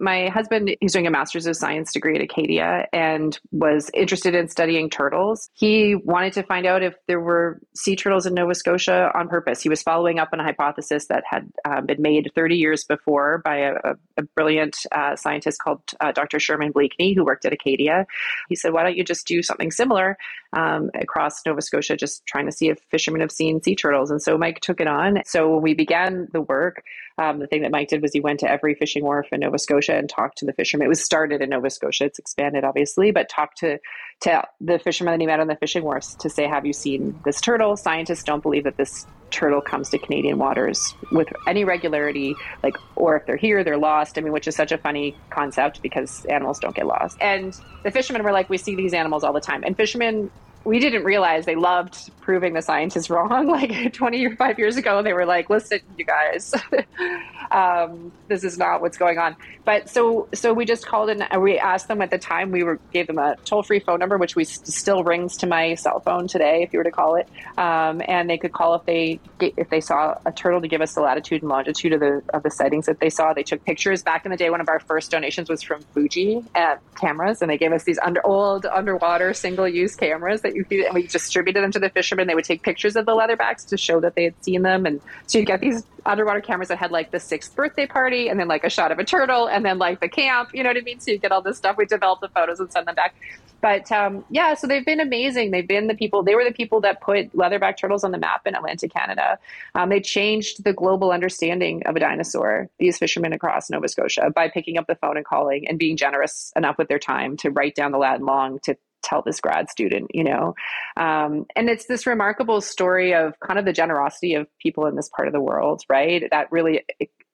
My 0.00 0.28
husband 0.28 0.76
he's 0.80 0.92
doing 0.92 1.08
a 1.08 1.10
master's 1.10 1.46
of 1.46 1.56
science 1.56 1.92
degree 1.92 2.14
at 2.14 2.22
acadia 2.22 2.86
and 2.92 3.36
was 3.50 3.90
interested 3.92 4.34
in 4.34 4.46
studying 4.48 4.90
turtles. 4.90 5.50
He 5.54 5.96
wanted 5.96 6.34
to 6.34 6.44
find 6.44 6.66
out 6.66 6.84
if 6.84 6.94
there 7.08 7.20
were 7.20 7.60
sea 7.74 7.96
turtles 7.96 8.24
in 8.24 8.34
nova 8.34 8.54
scotia 8.54 9.10
on 9.14 9.28
purpose. 9.28 9.60
He 9.60 9.68
was 9.68 9.82
following 9.82 10.20
up 10.20 10.28
on 10.32 10.38
a 10.38 10.44
hypothesis 10.44 11.06
that 11.08 11.24
had 11.28 11.50
uh, 11.64 11.80
been 11.80 12.00
made 12.00 12.30
30 12.34 12.56
years 12.56 12.84
before 12.84 13.38
by 13.44 13.56
a, 13.56 13.74
a 14.16 14.22
brilliant 14.36 14.86
uh, 14.92 15.16
scientist 15.16 15.60
called 15.60 15.82
uh, 16.00 16.12
dr 16.12 16.38
sherman 16.38 16.72
bleakney 16.72 17.14
who 17.14 17.24
worked 17.24 17.44
at 17.44 17.52
acadia. 17.52 18.06
He 18.48 18.54
said 18.54 18.72
why 18.72 18.84
don't 18.84 18.96
you 18.96 19.04
just 19.04 19.26
do 19.26 19.42
something 19.42 19.72
similar 19.72 20.16
um, 20.52 20.90
across 20.94 21.44
nova 21.44 21.60
scotia 21.60 21.96
just 21.96 22.24
trying 22.26 22.46
to 22.46 22.52
see 22.52 22.68
if 22.68 22.78
fishermen 22.90 23.20
have 23.20 23.32
seen 23.32 23.62
sea 23.62 23.74
turtles 23.74 24.10
and 24.10 24.22
so 24.22 24.38
mike 24.38 24.60
took 24.60 24.80
it 24.80 24.86
on 24.86 25.22
so 25.24 25.50
when 25.54 25.62
we 25.62 25.74
began 25.74 26.28
the 26.32 26.40
work 26.40 26.82
um, 27.18 27.40
the 27.40 27.48
thing 27.48 27.62
that 27.62 27.72
Mike 27.72 27.88
did 27.88 28.00
was 28.00 28.12
he 28.12 28.20
went 28.20 28.40
to 28.40 28.50
every 28.50 28.74
fishing 28.74 29.02
wharf 29.02 29.26
in 29.32 29.40
Nova 29.40 29.58
Scotia 29.58 29.96
and 29.96 30.08
talked 30.08 30.38
to 30.38 30.46
the 30.46 30.52
fishermen. 30.52 30.86
It 30.86 30.88
was 30.88 31.02
started 31.02 31.42
in 31.42 31.50
Nova 31.50 31.68
Scotia; 31.68 32.04
it's 32.04 32.18
expanded, 32.18 32.62
obviously, 32.62 33.10
but 33.10 33.28
talked 33.28 33.58
to 33.58 33.78
to 34.20 34.42
the 34.60 34.78
fishermen 34.78 35.14
that 35.14 35.20
he 35.20 35.26
met 35.26 35.40
on 35.40 35.48
the 35.48 35.56
fishing 35.56 35.82
wharfs 35.82 36.14
to 36.16 36.30
say, 36.30 36.46
"Have 36.46 36.64
you 36.64 36.72
seen 36.72 37.18
this 37.24 37.40
turtle?" 37.40 37.76
Scientists 37.76 38.22
don't 38.22 38.42
believe 38.42 38.64
that 38.64 38.76
this 38.76 39.04
turtle 39.30 39.60
comes 39.60 39.90
to 39.90 39.98
Canadian 39.98 40.38
waters 40.38 40.94
with 41.12 41.28
any 41.46 41.64
regularity, 41.64 42.34
like, 42.62 42.76
or 42.96 43.16
if 43.16 43.26
they're 43.26 43.36
here, 43.36 43.64
they're 43.64 43.78
lost. 43.78 44.18
I 44.18 44.20
mean, 44.20 44.32
which 44.32 44.48
is 44.48 44.56
such 44.56 44.72
a 44.72 44.78
funny 44.78 45.16
concept 45.30 45.82
because 45.82 46.24
animals 46.26 46.58
don't 46.58 46.74
get 46.74 46.86
lost. 46.86 47.18
And 47.20 47.58
the 47.82 47.90
fishermen 47.90 48.22
were 48.22 48.32
like, 48.32 48.48
"We 48.48 48.58
see 48.58 48.74
these 48.74 48.94
animals 48.94 49.24
all 49.24 49.32
the 49.32 49.40
time," 49.40 49.62
and 49.64 49.76
fishermen 49.76 50.30
we 50.64 50.78
didn't 50.80 51.04
realize 51.04 51.46
they 51.46 51.54
loved 51.54 52.10
proving 52.20 52.52
the 52.52 52.62
scientists 52.62 53.08
wrong. 53.08 53.48
Like 53.58 53.94
25 53.94 54.58
years 54.58 54.76
ago, 54.76 55.02
they 55.02 55.12
were 55.12 55.24
like, 55.24 55.48
listen, 55.48 55.80
you 55.96 56.04
guys, 56.04 56.54
um, 57.50 58.12
this 58.28 58.44
is 58.44 58.58
not 58.58 58.80
what's 58.80 58.98
going 58.98 59.18
on. 59.18 59.36
But 59.64 59.88
so, 59.88 60.28
so 60.34 60.52
we 60.52 60.64
just 60.64 60.86
called 60.86 61.08
and 61.08 61.42
we 61.42 61.58
asked 61.58 61.88
them 61.88 62.02
at 62.02 62.10
the 62.10 62.18
time, 62.18 62.50
we 62.50 62.62
were, 62.62 62.78
gave 62.92 63.06
them 63.06 63.18
a 63.18 63.36
toll 63.44 63.62
free 63.62 63.80
phone 63.80 63.98
number, 63.98 64.18
which 64.18 64.36
we 64.36 64.44
still 64.44 65.02
rings 65.02 65.38
to 65.38 65.46
my 65.46 65.74
cell 65.74 66.00
phone 66.00 66.28
today, 66.28 66.62
if 66.62 66.72
you 66.72 66.78
were 66.78 66.84
to 66.84 66.90
call 66.90 67.16
it. 67.16 67.28
Um, 67.56 68.02
and 68.06 68.28
they 68.28 68.38
could 68.38 68.52
call 68.52 68.74
if 68.74 68.84
they, 68.84 69.18
if 69.40 69.70
they 69.70 69.80
saw 69.80 70.18
a 70.26 70.32
turtle 70.32 70.60
to 70.60 70.68
give 70.68 70.82
us 70.82 70.94
the 70.94 71.00
latitude 71.00 71.42
and 71.42 71.48
longitude 71.48 71.94
of 71.94 72.00
the, 72.00 72.22
of 72.34 72.42
the 72.42 72.50
sightings 72.50 72.86
that 72.86 73.00
they 73.00 73.10
saw. 73.10 73.32
They 73.32 73.42
took 73.42 73.64
pictures 73.64 74.02
back 74.02 74.24
in 74.24 74.30
the 74.30 74.36
day. 74.36 74.50
One 74.50 74.60
of 74.60 74.68
our 74.68 74.80
first 74.80 75.10
donations 75.10 75.48
was 75.48 75.62
from 75.62 75.82
Fuji 75.94 76.44
at 76.54 76.80
cameras 76.96 77.40
and 77.40 77.50
they 77.50 77.58
gave 77.58 77.72
us 77.72 77.84
these 77.84 77.98
under 77.98 78.24
old 78.26 78.66
underwater 78.66 79.32
single 79.32 79.68
use 79.68 79.94
cameras 79.94 80.42
that 80.48 80.56
you 80.56 80.64
feed, 80.64 80.84
and 80.84 80.94
we 80.94 81.06
distributed 81.06 81.62
them 81.62 81.70
to 81.72 81.78
the 81.78 81.90
fishermen. 81.90 82.26
They 82.26 82.34
would 82.34 82.44
take 82.44 82.62
pictures 82.62 82.96
of 82.96 83.06
the 83.06 83.12
leatherbacks 83.12 83.66
to 83.68 83.76
show 83.76 84.00
that 84.00 84.14
they 84.14 84.24
had 84.24 84.44
seen 84.44 84.62
them. 84.62 84.86
And 84.86 85.00
so 85.26 85.38
you 85.38 85.44
get 85.44 85.60
these 85.60 85.84
underwater 86.06 86.40
cameras 86.40 86.68
that 86.68 86.78
had 86.78 86.90
like 86.90 87.10
the 87.10 87.20
sixth 87.20 87.54
birthday 87.54 87.86
party 87.86 88.28
and 88.28 88.40
then 88.40 88.48
like 88.48 88.64
a 88.64 88.70
shot 88.70 88.90
of 88.90 88.98
a 88.98 89.04
turtle 89.04 89.46
and 89.48 89.64
then 89.64 89.78
like 89.78 90.00
the 90.00 90.08
camp, 90.08 90.50
you 90.54 90.62
know 90.62 90.70
what 90.70 90.78
I 90.78 90.80
mean? 90.80 91.00
So 91.00 91.10
you 91.10 91.18
get 91.18 91.32
all 91.32 91.42
this 91.42 91.58
stuff. 91.58 91.76
We 91.76 91.84
develop 91.84 92.20
the 92.20 92.28
photos 92.28 92.60
and 92.60 92.72
send 92.72 92.86
them 92.88 92.94
back. 92.94 93.14
But 93.60 93.90
um, 93.90 94.24
yeah, 94.30 94.54
so 94.54 94.66
they've 94.66 94.84
been 94.84 95.00
amazing. 95.00 95.50
They've 95.50 95.66
been 95.66 95.88
the 95.88 95.94
people, 95.94 96.22
they 96.22 96.34
were 96.34 96.44
the 96.44 96.52
people 96.52 96.80
that 96.82 97.00
put 97.00 97.32
leatherback 97.32 97.76
turtles 97.76 98.04
on 98.04 98.12
the 98.12 98.18
map 98.18 98.46
in 98.46 98.54
Atlantic 98.54 98.92
Canada. 98.92 99.38
Um, 99.74 99.88
they 99.88 100.00
changed 100.00 100.62
the 100.62 100.72
global 100.72 101.10
understanding 101.10 101.82
of 101.84 101.96
a 101.96 102.00
dinosaur, 102.00 102.70
these 102.78 102.98
fishermen 102.98 103.32
across 103.32 103.68
Nova 103.68 103.88
Scotia, 103.88 104.30
by 104.34 104.48
picking 104.48 104.78
up 104.78 104.86
the 104.86 104.94
phone 104.94 105.16
and 105.16 105.26
calling 105.26 105.66
and 105.68 105.78
being 105.78 105.96
generous 105.96 106.52
enough 106.54 106.78
with 106.78 106.88
their 106.88 107.00
time 107.00 107.36
to 107.38 107.50
write 107.50 107.74
down 107.74 107.90
the 107.90 107.98
lat 107.98 108.22
long 108.22 108.60
to 108.60 108.76
tell 109.02 109.22
this 109.22 109.40
grad 109.40 109.70
student, 109.70 110.10
you 110.12 110.24
know. 110.24 110.54
Um, 110.96 111.46
and 111.56 111.68
it's 111.68 111.86
this 111.86 112.06
remarkable 112.06 112.60
story 112.60 113.14
of 113.14 113.34
kind 113.40 113.58
of 113.58 113.64
the 113.64 113.72
generosity 113.72 114.34
of 114.34 114.46
people 114.58 114.86
in 114.86 114.96
this 114.96 115.10
part 115.14 115.28
of 115.28 115.34
the 115.34 115.40
world, 115.40 115.82
right? 115.88 116.24
That 116.30 116.50
really 116.50 116.84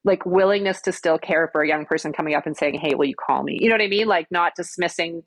like 0.04 0.24
willingness 0.26 0.82
to 0.82 0.92
still 0.92 1.18
care 1.18 1.48
for 1.50 1.62
a 1.62 1.68
young 1.68 1.86
person 1.86 2.12
coming 2.12 2.34
up 2.34 2.46
and 2.46 2.56
saying, 2.56 2.74
"Hey, 2.74 2.94
will 2.94 3.06
you 3.06 3.14
call 3.14 3.42
me?" 3.42 3.58
You 3.60 3.68
know 3.68 3.74
what 3.74 3.82
I 3.82 3.88
mean? 3.88 4.06
Like 4.06 4.30
not 4.30 4.54
dismissing, 4.54 5.22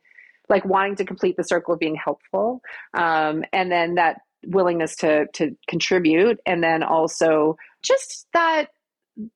like 0.50 0.66
wanting 0.66 0.96
to 0.98 1.06
complete 1.06 1.36
the 1.38 1.44
circle 1.44 1.74
of 1.74 1.80
being 1.80 1.96
helpful, 1.96 2.62
um, 2.94 3.44
and 3.52 3.72
then 3.72 3.96
that 3.96 4.22
willingness 4.46 4.96
to 4.98 5.28
to 5.34 5.56
contribute, 5.68 6.40
and 6.46 6.64
then 6.64 6.84
also 6.84 7.58
just 7.82 8.28
that 8.34 8.70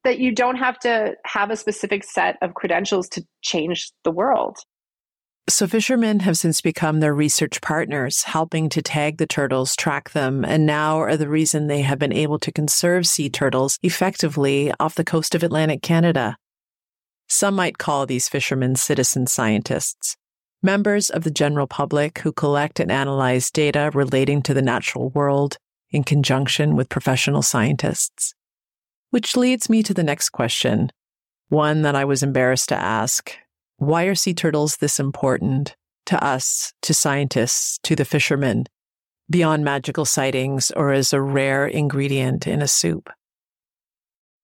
that 0.04 0.20
you 0.20 0.32
don't 0.32 0.58
have 0.58 0.78
to 0.80 1.16
have 1.26 1.50
a 1.50 1.56
specific 1.56 2.04
set 2.04 2.38
of 2.42 2.54
credentials 2.54 3.10
to 3.10 3.26
change 3.42 3.92
the 4.04 4.12
world 4.12 4.60
So, 5.50 5.68
fishermen 5.68 6.22
have 6.22 6.38
since 6.38 6.62
become 6.62 7.00
their 7.00 7.14
research 7.14 7.62
partners, 7.62 8.24
helping 8.24 8.70
to 8.70 8.82
tag 8.82 9.18
the 9.18 9.26
turtles, 9.26 9.76
track 9.76 10.12
them, 10.12 10.46
and 10.46 10.66
now 10.66 11.00
are 11.00 11.18
the 11.18 11.28
reason 11.28 11.68
they 11.68 11.82
have 11.82 12.00
been 12.00 12.14
able 12.14 12.40
to 12.40 12.52
conserve 12.52 13.08
sea 13.08 13.30
turtles 13.30 13.78
effectively 13.82 14.72
off 14.80 14.96
the 14.96 15.04
coast 15.04 15.34
of 15.36 15.44
Atlantic 15.44 15.82
Canada. 15.82 16.38
Some 17.28 17.56
might 17.56 17.78
call 17.78 18.06
these 18.06 18.30
fishermen 18.30 18.76
citizen 18.76 19.26
scientists, 19.26 20.16
members 20.62 21.10
of 21.10 21.24
the 21.24 21.32
general 21.32 21.68
public 21.68 22.20
who 22.20 22.32
collect 22.32 22.80
and 22.80 22.92
analyze 22.92 23.50
data 23.50 23.90
relating 23.94 24.42
to 24.44 24.54
the 24.54 24.62
natural 24.62 25.10
world 25.10 25.58
in 25.90 26.04
conjunction 26.04 26.76
with 26.76 26.90
professional 26.90 27.42
scientists. 27.42 28.34
Which 29.10 29.36
leads 29.36 29.70
me 29.70 29.82
to 29.84 29.94
the 29.94 30.04
next 30.04 30.30
question, 30.30 30.92
one 31.50 31.82
that 31.82 31.96
I 31.96 32.06
was 32.06 32.24
embarrassed 32.24 32.70
to 32.70 32.78
ask 32.78 33.36
why 33.82 34.04
are 34.04 34.14
sea 34.14 34.36
turtles 34.36 34.78
this 34.78 35.00
important 35.00 35.76
to 36.06 36.24
us, 36.24 36.72
to 36.84 36.94
scientists, 36.94 37.80
to 37.82 37.96
the 37.96 38.06
fishermen, 38.06 38.66
beyond 39.28 39.66
magical 39.66 40.06
sightings 40.06 40.70
or 40.76 40.92
as 40.92 41.14
a 41.14 41.20
rare 41.20 41.66
ingredient 41.66 42.46
in 42.46 42.62
a 42.62 42.68
soup? 42.68 43.10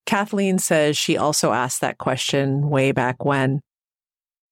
Kathleen 0.08 0.58
says 0.58 0.98
she 0.98 1.17
also 1.17 1.51
asked 1.51 1.82
that 1.82 2.00
question 2.00 2.67
way 2.67 2.91
back 2.91 3.24
when. 3.24 3.62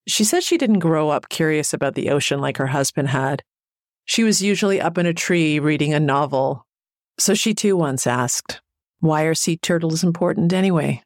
She 0.07 0.23
says 0.23 0.43
she 0.43 0.59
didn't 0.59 0.85
grow 0.85 1.09
up 1.09 1.29
curious 1.29 1.73
about 1.73 1.95
the 1.95 2.11
ocean 2.11 2.39
like 2.39 2.57
her 2.57 2.67
husband 2.67 3.09
had. 3.09 3.41
She 4.05 4.23
was 4.23 4.43
usually 4.43 4.79
up 4.79 4.99
in 4.99 5.07
a 5.07 5.15
tree 5.15 5.57
reading 5.57 5.95
a 5.95 5.99
novel. 5.99 6.63
So 7.17 7.33
she 7.33 7.55
too 7.55 7.75
once 7.75 8.05
asked, 8.05 8.61
Why 8.99 9.23
are 9.23 9.33
sea 9.33 9.57
turtles 9.57 10.03
important 10.03 10.53
anyway? 10.53 11.01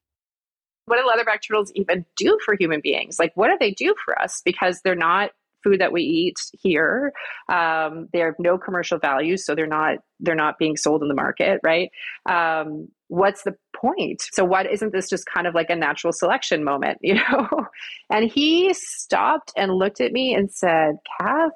What 0.89 0.97
do 0.97 1.07
leatherback 1.07 1.39
turtles 1.47 1.71
even 1.75 2.05
do 2.17 2.37
for 2.43 2.55
human 2.59 2.81
beings? 2.81 3.19
Like, 3.19 3.31
what 3.35 3.49
do 3.49 3.57
they 3.59 3.71
do 3.71 3.93
for 4.03 4.19
us? 4.19 4.41
Because 4.43 4.81
they're 4.83 4.95
not 4.95 5.31
food 5.63 5.79
that 5.81 5.91
we 5.91 6.01
eat 6.01 6.37
here. 6.61 7.13
Um, 7.49 8.07
they 8.13 8.19
have 8.19 8.35
no 8.39 8.57
commercial 8.57 8.97
value, 8.97 9.37
so 9.37 9.55
they're 9.55 9.67
not 9.67 9.97
they're 10.19 10.35
not 10.35 10.57
being 10.57 10.77
sold 10.77 11.01
in 11.01 11.07
the 11.07 11.15
market, 11.15 11.59
right? 11.63 11.89
Um, 12.29 12.87
what's 13.07 13.43
the 13.43 13.55
point? 13.75 14.21
So, 14.31 14.43
what 14.43 14.71
isn't 14.71 14.93
this 14.93 15.09
just 15.09 15.25
kind 15.25 15.47
of 15.47 15.55
like 15.55 15.69
a 15.69 15.75
natural 15.75 16.13
selection 16.13 16.63
moment, 16.63 16.97
you 17.03 17.15
know? 17.15 17.47
and 18.09 18.29
he 18.29 18.73
stopped 18.73 19.51
and 19.55 19.73
looked 19.73 20.01
at 20.01 20.11
me 20.11 20.33
and 20.33 20.51
said, 20.51 20.95
"Kath, 21.19 21.51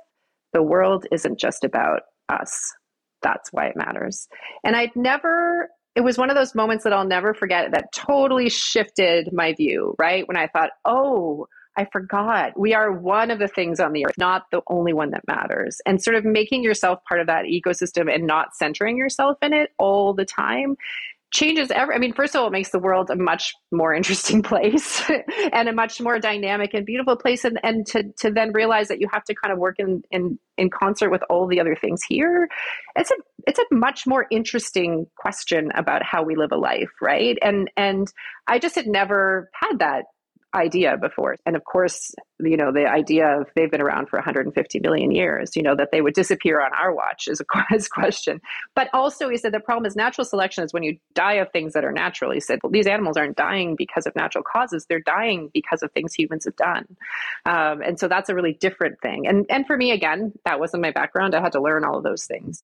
the 0.53 0.63
world 0.63 1.05
isn't 1.11 1.39
just 1.39 1.63
about 1.63 2.01
us. 2.29 2.73
That's 3.21 3.51
why 3.51 3.67
it 3.67 3.75
matters." 3.75 4.27
And 4.63 4.75
I'd 4.75 4.95
never 4.95 5.69
it 5.95 6.01
was 6.01 6.17
one 6.17 6.29
of 6.29 6.35
those 6.35 6.55
moments 6.55 6.83
that 6.83 6.93
I'll 6.93 7.05
never 7.05 7.33
forget 7.33 7.71
that 7.71 7.91
totally 7.93 8.50
shifted 8.50 9.31
my 9.31 9.53
view, 9.53 9.95
right? 10.00 10.27
When 10.27 10.38
I 10.38 10.47
thought, 10.47 10.71
oh, 10.85 11.47
I 11.75 11.85
forgot. 11.85 12.57
We 12.57 12.73
are 12.73 12.91
one 12.91 13.31
of 13.31 13.39
the 13.39 13.47
things 13.47 13.79
on 13.79 13.93
the 13.93 14.05
earth, 14.05 14.17
not 14.17 14.45
the 14.51 14.62
only 14.67 14.93
one 14.93 15.09
that 15.12 15.27
matters. 15.27 15.81
And 15.85 16.01
sort 16.01 16.15
of 16.15 16.23
making 16.23 16.63
yourself 16.63 17.00
part 17.07 17.19
of 17.19 17.27
that 17.27 17.45
ecosystem 17.45 18.13
and 18.13 18.27
not 18.27 18.55
centering 18.55 18.97
yourself 18.97 19.38
in 19.41 19.53
it 19.53 19.71
all 19.79 20.13
the 20.13 20.25
time 20.25 20.77
changes 21.33 21.71
every 21.71 21.95
i 21.95 21.97
mean 21.97 22.13
first 22.13 22.35
of 22.35 22.41
all 22.41 22.47
it 22.47 22.51
makes 22.51 22.69
the 22.69 22.79
world 22.79 23.09
a 23.09 23.15
much 23.15 23.53
more 23.71 23.93
interesting 23.93 24.41
place 24.51 25.01
and 25.51 25.67
a 25.67 25.73
much 25.73 25.99
more 25.99 26.19
dynamic 26.19 26.73
and 26.73 26.85
beautiful 26.85 27.15
place. 27.15 27.43
And, 27.43 27.59
and 27.63 27.85
to, 27.87 28.03
to 28.19 28.31
then 28.31 28.53
realize 28.53 28.87
that 28.87 29.01
you 29.01 29.07
have 29.11 29.23
to 29.25 29.35
kind 29.35 29.51
of 29.51 29.59
work 29.59 29.75
in, 29.79 30.03
in 30.11 30.39
in 30.57 30.69
concert 30.69 31.09
with 31.09 31.23
all 31.31 31.47
the 31.47 31.59
other 31.59 31.75
things 31.75 32.03
here 32.07 32.47
it's 32.95 33.09
a 33.09 33.15
it's 33.47 33.57
a 33.57 33.65
much 33.71 34.05
more 34.05 34.27
interesting 34.29 35.07
question 35.17 35.71
about 35.73 36.03
how 36.03 36.21
we 36.21 36.35
live 36.35 36.51
a 36.51 36.57
life 36.57 36.91
right? 37.01 37.37
And 37.41 37.71
and 37.75 38.11
i 38.47 38.59
just 38.59 38.75
had 38.75 38.85
never 38.85 39.49
had 39.53 39.79
that 39.79 40.05
idea 40.53 40.98
before. 40.98 41.38
And 41.45 41.55
of 41.55 41.63
course, 41.63 42.13
you 42.39 42.57
know, 42.57 42.72
the 42.72 42.86
idea 42.86 43.39
of 43.39 43.48
they've 43.55 43.72
been 43.72 43.81
around 43.81 44.10
for 44.10 44.17
150 44.17 44.79
million 44.79 45.12
years, 45.12 45.55
you 45.55 45.63
know, 45.63 45.75
that 45.75 45.89
they 45.91 46.01
would 46.01 46.13
disappear 46.13 46.62
on 46.62 46.72
our 46.74 46.93
watch 46.93 47.27
is 47.27 47.41
a 47.41 47.89
question. 47.89 48.41
But 48.75 48.89
also, 48.93 49.29
he 49.29 49.38
said 49.38 49.53
the 49.53 49.60
problem 49.60 49.86
is 49.86 49.95
natural 49.95 50.25
selection 50.25 50.63
is 50.63 50.74
when 50.74 50.83
you 50.83 50.98
die 51.13 51.36
of 51.36 51.51
things 51.51 51.74
that 51.74 51.86
are 51.86 51.91
natural. 51.91 52.31
He 52.31 52.39
said, 52.39 52.60
well, 52.63 52.72
these 52.72 52.88
animals 52.88 53.17
aren't 53.17 53.38
dying 53.38 53.75
because 53.75 54.05
of 54.05 54.15
natural 54.15 54.43
causes, 54.43 54.86
they're 54.88 55.00
dying 55.00 55.50
because 55.53 55.83
of 55.83 55.91
things 55.91 56.13
humans 56.13 56.45
have 56.45 56.55
done. 56.55 56.86
Um, 57.45 57.81
and 57.81 58.00
so 58.00 58.07
that's 58.07 58.29
a 58.29 58.36
really 58.36 58.53
different 58.53 59.01
thing. 59.01 59.27
And, 59.27 59.45
and 59.50 59.65
for 59.65 59.75
me, 59.75 59.91
again, 59.91 60.33
that 60.45 60.60
wasn't 60.60 60.83
my 60.83 60.91
background. 60.91 61.36
I 61.36 61.41
had 61.41 61.53
to 61.53 61.62
learn 61.62 61.83
all 61.83 61.98
of 61.98 62.03
those 62.03 62.25
things. 62.25 62.63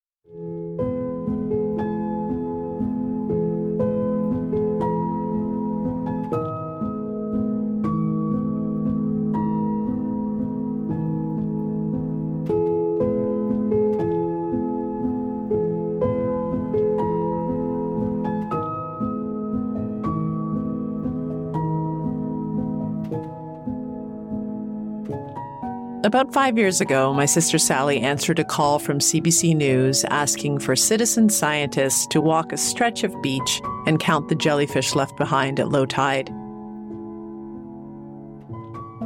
About 26.10 26.32
five 26.32 26.58
years 26.58 26.80
ago, 26.80 27.14
my 27.14 27.24
sister 27.24 27.56
Sally 27.56 28.00
answered 28.00 28.40
a 28.40 28.44
call 28.44 28.80
from 28.80 28.98
CBC 28.98 29.54
News 29.54 30.02
asking 30.06 30.58
for 30.58 30.74
citizen 30.74 31.28
scientists 31.28 32.04
to 32.08 32.20
walk 32.20 32.52
a 32.52 32.56
stretch 32.56 33.04
of 33.04 33.22
beach 33.22 33.62
and 33.86 34.00
count 34.00 34.28
the 34.28 34.34
jellyfish 34.34 34.96
left 34.96 35.16
behind 35.16 35.60
at 35.60 35.68
low 35.68 35.86
tide. 35.86 36.28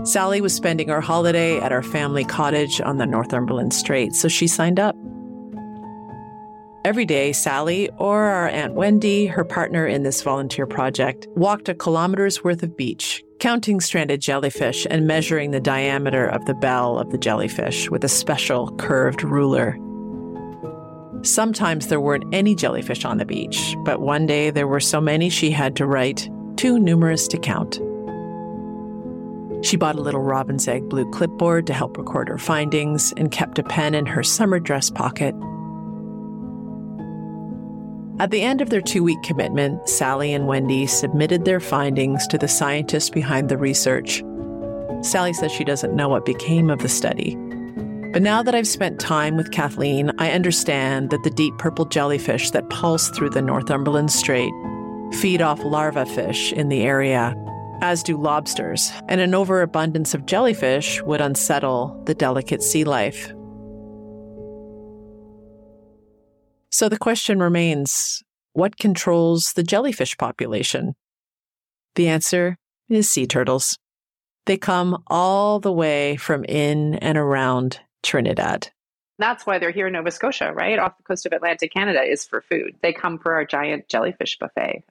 Sally 0.04 0.40
was 0.40 0.54
spending 0.54 0.88
her 0.88 1.02
holiday 1.02 1.58
at 1.61 1.73
our 1.73 1.82
family 1.82 2.25
cottage 2.25 2.80
on 2.80 2.96
the 2.96 3.04
Northumberland 3.04 3.75
Strait, 3.75 4.14
so 4.14 4.26
she 4.26 4.46
signed 4.46 4.80
up. 4.80 4.96
Every 6.87 7.04
day, 7.04 7.34
Sally 7.34 7.90
or 7.99 8.23
our 8.23 8.49
Aunt 8.49 8.73
Wendy, 8.73 9.26
her 9.26 9.44
partner 9.44 9.87
in 9.87 10.04
this 10.04 10.23
volunteer 10.23 10.66
project, 10.66 11.28
walked 11.37 11.68
a 11.68 11.75
kilometer's 11.75 12.42
worth 12.42 12.62
of 12.62 12.78
beach, 12.78 13.23
counting 13.45 13.79
stranded 13.79 14.23
jellyfish 14.23 14.87
and 14.89 15.07
measuring 15.07 15.51
the 15.51 15.61
diameter 15.61 16.25
of 16.25 16.43
the 16.47 16.55
bell 16.55 16.99
of 16.99 17.11
the 17.11 17.19
jellyfish 17.19 17.91
with 17.91 18.03
a 18.03 18.09
special 18.09 18.75
curved 18.79 19.23
ruler. 19.23 19.79
Sometimes 21.21 21.89
there 21.89 22.01
weren't 22.01 22.25
any 22.33 22.55
jellyfish 22.55 23.05
on 23.05 23.19
the 23.19 23.27
beach, 23.27 23.77
but 23.85 24.01
one 24.01 24.25
day 24.25 24.51
there 24.51 24.67
were 24.67 24.81
so 24.81 24.99
many 24.99 25.29
she 25.29 25.51
had 25.51 25.77
to 25.77 25.85
write, 25.85 26.27
too 26.57 26.79
numerous 26.79 27.29
to 27.29 27.37
count. 27.37 27.75
She 29.63 29.77
bought 29.77 29.97
a 29.97 30.01
little 30.01 30.23
robin's 30.23 30.67
egg 30.67 30.89
blue 30.89 31.11
clipboard 31.11 31.67
to 31.67 31.75
help 31.75 31.99
record 31.99 32.31
her 32.31 32.39
findings 32.39 33.13
and 33.19 33.31
kept 33.31 33.59
a 33.59 33.63
pen 33.63 33.95
in 33.95 34.07
her 34.07 34.23
summer 34.23 34.59
dress 34.59 34.89
pocket 34.89 35.35
at 38.21 38.30
the 38.30 38.42
end 38.42 38.61
of 38.61 38.71
their 38.71 38.80
two 38.80 39.02
week 39.02 39.23
commitment, 39.23 39.88
Sally 39.88 40.33
and 40.33 40.47
Wendy 40.47 40.87
submitted 40.87 41.44
their 41.44 41.61
findings 41.61 42.26
to 42.28 42.38
the 42.38 42.49
scientists 42.49 43.11
behind 43.11 43.49
the 43.49 43.59
research. 43.59 44.23
Sally 45.02 45.33
says 45.33 45.52
she 45.52 45.64
doesn't 45.64 45.97
know 45.97 46.09
what 46.09 46.25
became 46.25 46.71
of 46.71 46.78
the 46.78 46.88
study. 46.88 47.37
But 48.12 48.23
now 48.23 48.44
that 48.44 48.54
I've 48.54 48.68
spent 48.68 49.00
time 49.00 49.37
with 49.37 49.50
Kathleen, 49.50 50.12
I 50.18 50.30
understand 50.30 51.11
that 51.11 51.25
the 51.25 51.30
deep 51.30 51.59
purple 51.59 51.85
jellyfish 51.85 52.52
that 52.52 52.71
pulse 52.71 53.09
through 53.11 53.30
the 53.30 53.42
Northumberland 53.42 54.12
Strait 54.12 54.52
feed 55.14 55.42
off 55.42 55.62
larva 55.64 56.06
fish 56.06 56.52
in 56.52 56.68
the 56.68 56.83
area, 56.83 57.35
as 57.80 58.02
do 58.02 58.16
lobsters, 58.16 58.92
and 59.09 59.21
an 59.21 59.35
overabundance 59.35 60.14
of 60.14 60.26
jellyfish 60.26 61.02
would 61.02 61.21
unsettle 61.21 62.00
the 62.06 62.14
delicate 62.14 62.62
sea 62.62 62.85
life. 62.85 63.33
So 66.75 66.88
the 66.88 66.99
question 66.99 67.38
remains 67.38 68.25
what 68.52 68.78
controls 68.78 69.52
the 69.52 69.62
jellyfish 69.62 70.16
population? 70.19 70.97
The 71.95 72.09
answer 72.09 72.57
is 72.88 73.09
sea 73.09 73.28
turtles. 73.28 73.78
They 74.47 74.57
come 74.57 75.00
all 75.07 75.61
the 75.61 75.71
way 75.73 76.16
from 76.16 76.43
in 76.43 76.97
and 76.97 77.16
around 77.16 77.78
Trinidad. 78.02 78.73
That's 79.21 79.47
why 79.47 79.61
they're 79.61 79.71
here 79.71 79.87
in 79.87 79.93
Nova 79.93 80.11
Scotia, 80.11 80.52
right? 80.52 80.81
Off 80.81 80.97
the 80.97 81.04
coast 81.04 81.25
of 81.26 81.33
Atlantic 81.33 81.73
Canada 81.73 82.02
is 82.02 82.25
for 82.25 82.43
food. 82.43 82.75
They 82.83 82.93
come 82.93 83.21
for 83.21 83.35
our 83.35 83.45
giant 83.45 83.88
jellyfish 83.88 84.37
buffet. 84.37 84.83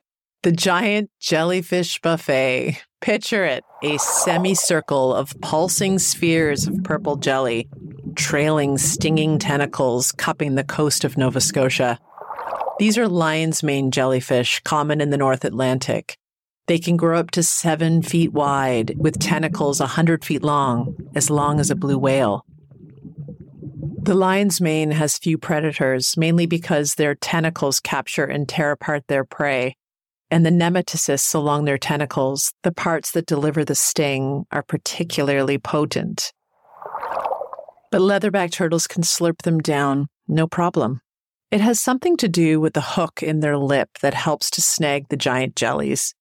The 0.43 0.53
giant 0.53 1.09
jellyfish 1.19 1.99
buffet. 1.99 2.81
Picture 3.01 3.43
it 3.43 3.65
a 3.83 3.97
semicircle 3.97 5.13
of 5.13 5.33
pulsing 5.41 5.99
spheres 5.99 6.65
of 6.65 6.81
purple 6.85 7.17
jelly 7.17 7.67
trailing 8.15 8.77
stinging 8.77 9.39
tentacles 9.39 10.11
cupping 10.11 10.55
the 10.55 10.63
coast 10.63 11.03
of 11.03 11.17
Nova 11.17 11.41
Scotia. 11.41 11.99
These 12.79 12.97
are 12.97 13.07
lion's 13.07 13.63
mane 13.63 13.91
jellyfish 13.91 14.61
common 14.61 15.01
in 15.01 15.09
the 15.09 15.17
North 15.17 15.45
Atlantic. 15.45 16.17
They 16.67 16.79
can 16.79 16.95
grow 16.95 17.19
up 17.19 17.31
to 17.31 17.43
seven 17.43 18.01
feet 18.01 18.31
wide 18.31 18.95
with 18.97 19.19
tentacles 19.19 19.79
a 19.79 19.83
100 19.83 20.23
feet 20.23 20.43
long, 20.43 20.95
as 21.13 21.29
long 21.29 21.59
as 21.59 21.69
a 21.69 21.75
blue 21.75 21.97
whale. 21.97 22.45
The 24.03 24.15
lion's 24.15 24.59
mane 24.59 24.91
has 24.91 25.17
few 25.17 25.37
predators, 25.37 26.17
mainly 26.17 26.45
because 26.45 26.95
their 26.95 27.15
tentacles 27.15 27.79
capture 27.79 28.25
and 28.25 28.47
tear 28.47 28.71
apart 28.71 29.03
their 29.07 29.23
prey. 29.23 29.75
And 30.31 30.45
the 30.45 30.49
nematocysts 30.49 31.35
along 31.35 31.65
their 31.65 31.77
tentacles, 31.77 32.53
the 32.63 32.71
parts 32.71 33.11
that 33.11 33.27
deliver 33.27 33.63
the 33.63 33.75
sting, 33.75 34.45
are 34.51 34.63
particularly 34.63 35.57
potent. 35.57 36.33
But 37.93 38.01
leatherback 38.01 38.49
turtles 38.49 38.87
can 38.87 39.03
slurp 39.03 39.43
them 39.43 39.59
down, 39.59 40.07
no 40.27 40.47
problem. 40.47 41.01
It 41.51 41.61
has 41.61 41.79
something 41.79 42.17
to 42.17 42.27
do 42.27 42.59
with 42.59 42.73
the 42.73 42.81
hook 42.81 43.21
in 43.21 43.41
their 43.41 43.55
lip 43.55 43.99
that 44.01 44.15
helps 44.15 44.49
to 44.49 44.63
snag 44.63 45.09
the 45.09 45.15
giant 45.15 45.55
jellies. 45.55 46.15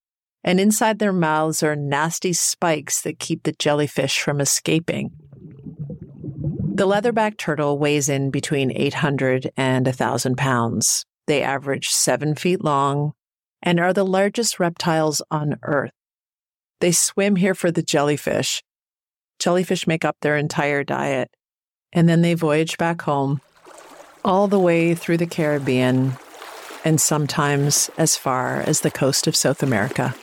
And 0.45 0.61
inside 0.61 0.99
their 0.99 1.14
mouths 1.14 1.62
are 1.62 1.75
nasty 1.75 2.35
spikes 2.35 3.00
that 3.00 3.19
keep 3.19 3.45
the 3.45 3.55
jellyfish 3.59 4.21
from 4.21 4.38
escaping. 4.38 5.12
The 6.75 6.87
leatherback 6.87 7.38
turtle 7.38 7.79
weighs 7.79 8.11
in 8.11 8.31
between 8.31 8.71
800 8.76 9.50
and 9.57 9.87
1,000 9.87 10.37
pounds. 10.37 11.07
They 11.26 11.41
average 11.41 11.88
seven 11.88 12.35
feet 12.35 12.62
long 12.62 13.14
and 13.62 13.81
are 13.81 13.95
the 13.95 14.05
largest 14.05 14.61
reptiles 14.61 15.23
on 15.31 15.59
Earth. 15.62 15.93
They 16.83 16.93
swim 16.93 17.37
here 17.37 17.55
for 17.55 17.71
the 17.71 17.83
jellyfish. 17.83 18.62
Jellyfish 19.38 19.87
make 19.87 20.05
up 20.05 20.19
their 20.21 20.37
entire 20.37 20.85
diet. 20.85 21.31
And 21.92 22.08
then 22.08 22.22
they 22.22 22.34
voyage 22.34 22.78
back 22.78 23.02
home, 23.02 23.40
all 24.25 24.49
the 24.49 24.58
way 24.58 24.94
through 24.94 25.18
the 25.18 25.26
Caribbean, 25.26 26.14
and 26.84 27.00
sometimes 27.00 27.90
as 27.99 28.16
far 28.16 28.61
as 28.61 28.80
the 28.80 28.90
coast 28.90 29.26
of 29.26 29.37
South 29.37 29.62
America. 29.62 30.14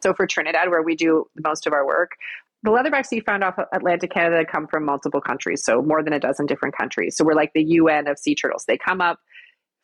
So 0.00 0.14
for 0.14 0.26
Trinidad, 0.26 0.70
where 0.70 0.82
we 0.82 0.94
do 0.94 1.26
most 1.42 1.66
of 1.66 1.72
our 1.72 1.86
work, 1.86 2.12
the 2.62 2.70
leatherbacks 2.70 3.12
you 3.12 3.22
found 3.22 3.44
off 3.44 3.58
Atlantic 3.72 4.10
Canada 4.10 4.44
come 4.44 4.66
from 4.66 4.84
multiple 4.84 5.20
countries, 5.20 5.64
so 5.64 5.80
more 5.80 6.02
than 6.02 6.12
a 6.12 6.20
dozen 6.20 6.46
different 6.46 6.76
countries. 6.76 7.16
So 7.16 7.24
we're 7.24 7.34
like 7.34 7.52
the 7.54 7.62
UN 7.62 8.08
of 8.08 8.18
sea 8.18 8.34
turtles. 8.34 8.64
They 8.66 8.76
come 8.76 9.00
up 9.00 9.20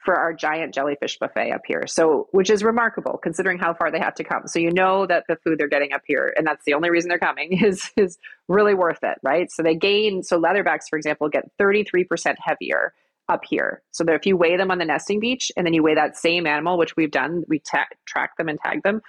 for 0.04 0.14
our 0.14 0.32
giant 0.32 0.75
jellyfish 0.75 1.18
buffet 1.18 1.50
up 1.52 1.62
here. 1.66 1.87
So, 1.87 2.28
which 2.32 2.50
is 2.50 2.62
remarkable 2.62 3.18
considering 3.23 3.58
how 3.58 3.75
far 3.75 3.90
they 3.90 3.99
have 3.99 4.14
to 4.16 4.25
come. 4.25 4.46
So 4.46 4.58
you 4.58 4.70
know 4.70 5.06
that 5.06 5.25
the 5.28 5.37
food 5.37 5.58
they're 5.58 5.68
getting 5.68 5.92
up 5.92 6.02
here, 6.06 6.32
and 6.37 6.46
that's 6.46 6.64
the 6.64 6.75
only 6.75 6.90
reason 6.90 7.08
they're 7.08 7.18
coming, 7.18 7.52
is 7.64 7.90
is 7.96 8.18
really 8.49 8.75
worth 8.75 9.02
it, 9.02 9.18
right? 9.23 9.50
So 9.50 9.62
they 9.62 9.75
gain. 9.75 10.23
So 10.23 10.40
leatherbacks, 10.40 10.88
for 10.88 10.96
example, 10.96 11.28
get 11.28 11.50
thirty 11.58 11.84
three 11.84 12.04
percent 12.04 12.38
heavier 12.40 12.92
up 13.28 13.42
here. 13.49 13.82
So 13.90 14.04
if 14.08 14.26
you 14.26 14.37
weigh 14.37 14.56
them 14.56 14.70
on 14.70 14.78
the 14.78 14.84
nesting 14.84 15.20
beach, 15.20 15.50
and 15.56 15.66
then 15.66 15.73
you 15.73 15.82
weigh 15.82 15.94
that 15.94 16.16
same 16.16 16.46
animal, 16.46 16.76
which 16.76 16.96
we've 16.96 17.11
done, 17.11 17.44
we 17.49 17.58
ta- 17.58 17.87
track 18.06 18.37
them 18.37 18.49
and 18.49 18.58
tag 18.61 18.82
them. 18.82 19.00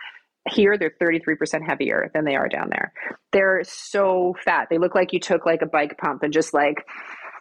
Here, 0.47 0.77
they're 0.77 0.93
33% 1.01 1.67
heavier 1.67 2.11
than 2.13 2.23
they 2.23 2.35
are 2.35 2.47
down 2.47 2.69
there. 2.69 2.93
They're 3.33 3.63
so 3.63 4.35
fat. 4.45 4.67
They 4.69 4.77
look 4.77 4.93
like 4.93 5.11
you 5.11 5.19
took 5.19 5.45
like 5.45 5.63
a 5.63 5.65
bike 5.65 5.97
pump 5.97 6.21
and 6.21 6.31
just 6.31 6.53
like 6.53 6.85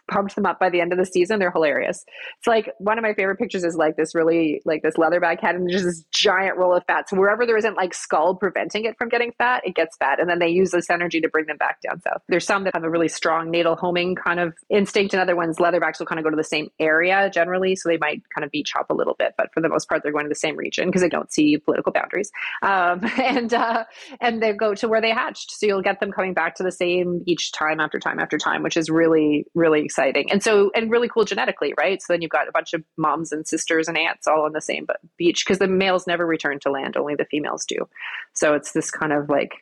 pumped 0.09 0.35
them 0.35 0.45
up 0.45 0.59
by 0.59 0.69
the 0.69 0.81
end 0.81 0.91
of 0.91 0.99
the 0.99 1.05
season. 1.05 1.39
They're 1.39 1.51
hilarious. 1.51 2.03
It's 2.37 2.47
like 2.47 2.71
one 2.79 2.97
of 2.97 3.03
my 3.03 3.13
favorite 3.13 3.37
pictures 3.37 3.63
is 3.63 3.75
like 3.75 3.95
this 3.97 4.15
really 4.15 4.61
like 4.65 4.81
this 4.83 4.95
leatherback 4.95 5.41
head 5.41 5.55
and 5.55 5.69
just 5.69 5.85
this 5.85 6.03
giant 6.11 6.57
roll 6.57 6.75
of 6.75 6.83
fat. 6.85 7.09
So 7.09 7.17
wherever 7.17 7.45
there 7.45 7.57
isn't 7.57 7.75
like 7.75 7.93
skull 7.93 8.35
preventing 8.35 8.85
it 8.85 8.97
from 8.97 9.09
getting 9.09 9.31
fat, 9.37 9.63
it 9.65 9.75
gets 9.75 9.97
fat. 9.97 10.19
And 10.19 10.29
then 10.29 10.39
they 10.39 10.49
use 10.49 10.71
this 10.71 10.89
energy 10.89 11.21
to 11.21 11.29
bring 11.29 11.45
them 11.45 11.57
back 11.57 11.81
down 11.81 12.01
south. 12.01 12.21
There's 12.27 12.45
some 12.45 12.63
that 12.65 12.73
have 12.73 12.83
a 12.83 12.89
really 12.89 13.07
strong 13.07 13.51
natal 13.51 13.75
homing 13.75 14.15
kind 14.15 14.39
of 14.39 14.53
instinct, 14.69 15.13
and 15.13 15.21
other 15.21 15.35
ones, 15.35 15.57
leatherbacks 15.57 15.99
will 15.99 16.05
kind 16.05 16.19
of 16.19 16.23
go 16.23 16.29
to 16.29 16.35
the 16.35 16.43
same 16.43 16.69
area 16.79 17.29
generally. 17.33 17.75
So 17.75 17.89
they 17.89 17.97
might 17.97 18.21
kind 18.33 18.43
of 18.45 18.51
beach 18.51 18.71
hop 18.73 18.89
a 18.89 18.93
little 18.93 19.15
bit, 19.17 19.33
but 19.37 19.53
for 19.53 19.61
the 19.61 19.69
most 19.69 19.87
part, 19.89 20.03
they're 20.03 20.11
going 20.11 20.25
to 20.25 20.29
the 20.29 20.35
same 20.35 20.55
region 20.55 20.87
because 20.87 21.01
they 21.01 21.09
don't 21.09 21.31
see 21.31 21.57
political 21.57 21.91
boundaries. 21.91 22.31
Um, 22.61 23.01
and 23.17 23.53
uh, 23.53 23.85
and 24.21 24.41
they 24.41 24.53
go 24.53 24.75
to 24.75 24.87
where 24.87 25.01
they 25.01 25.11
hatched. 25.11 25.51
So 25.51 25.65
you'll 25.65 25.81
get 25.81 25.99
them 25.99 26.11
coming 26.11 26.33
back 26.33 26.55
to 26.55 26.63
the 26.63 26.71
same 26.71 27.23
each 27.25 27.51
time 27.51 27.79
after 27.79 27.99
time 27.99 28.19
after 28.19 28.37
time, 28.37 28.63
which 28.63 28.77
is 28.77 28.89
really, 28.89 29.45
really 29.53 29.89
exciting. 29.95 30.29
And 30.29 30.43
so, 30.43 30.71
and 30.75 30.91
really 30.91 31.07
cool 31.07 31.23
genetically, 31.23 31.73
right? 31.77 32.01
So 32.01 32.11
then 32.11 32.21
you've 32.21 32.31
got 32.31 32.49
a 32.49 32.51
bunch 32.51 32.73
of 32.73 32.83
moms 32.97 33.31
and 33.31 33.47
sisters 33.47 33.87
and 33.87 33.97
aunts 33.97 34.27
all 34.27 34.43
on 34.43 34.51
the 34.51 34.61
same 34.61 34.87
beach 35.17 35.45
because 35.45 35.59
the 35.59 35.67
males 35.67 36.05
never 36.05 36.25
return 36.25 36.59
to 36.61 36.71
land, 36.71 36.97
only 36.97 37.15
the 37.15 37.25
females 37.25 37.65
do. 37.65 37.87
So 38.33 38.53
it's 38.53 38.73
this 38.73 38.91
kind 38.91 39.13
of 39.13 39.29
like 39.29 39.53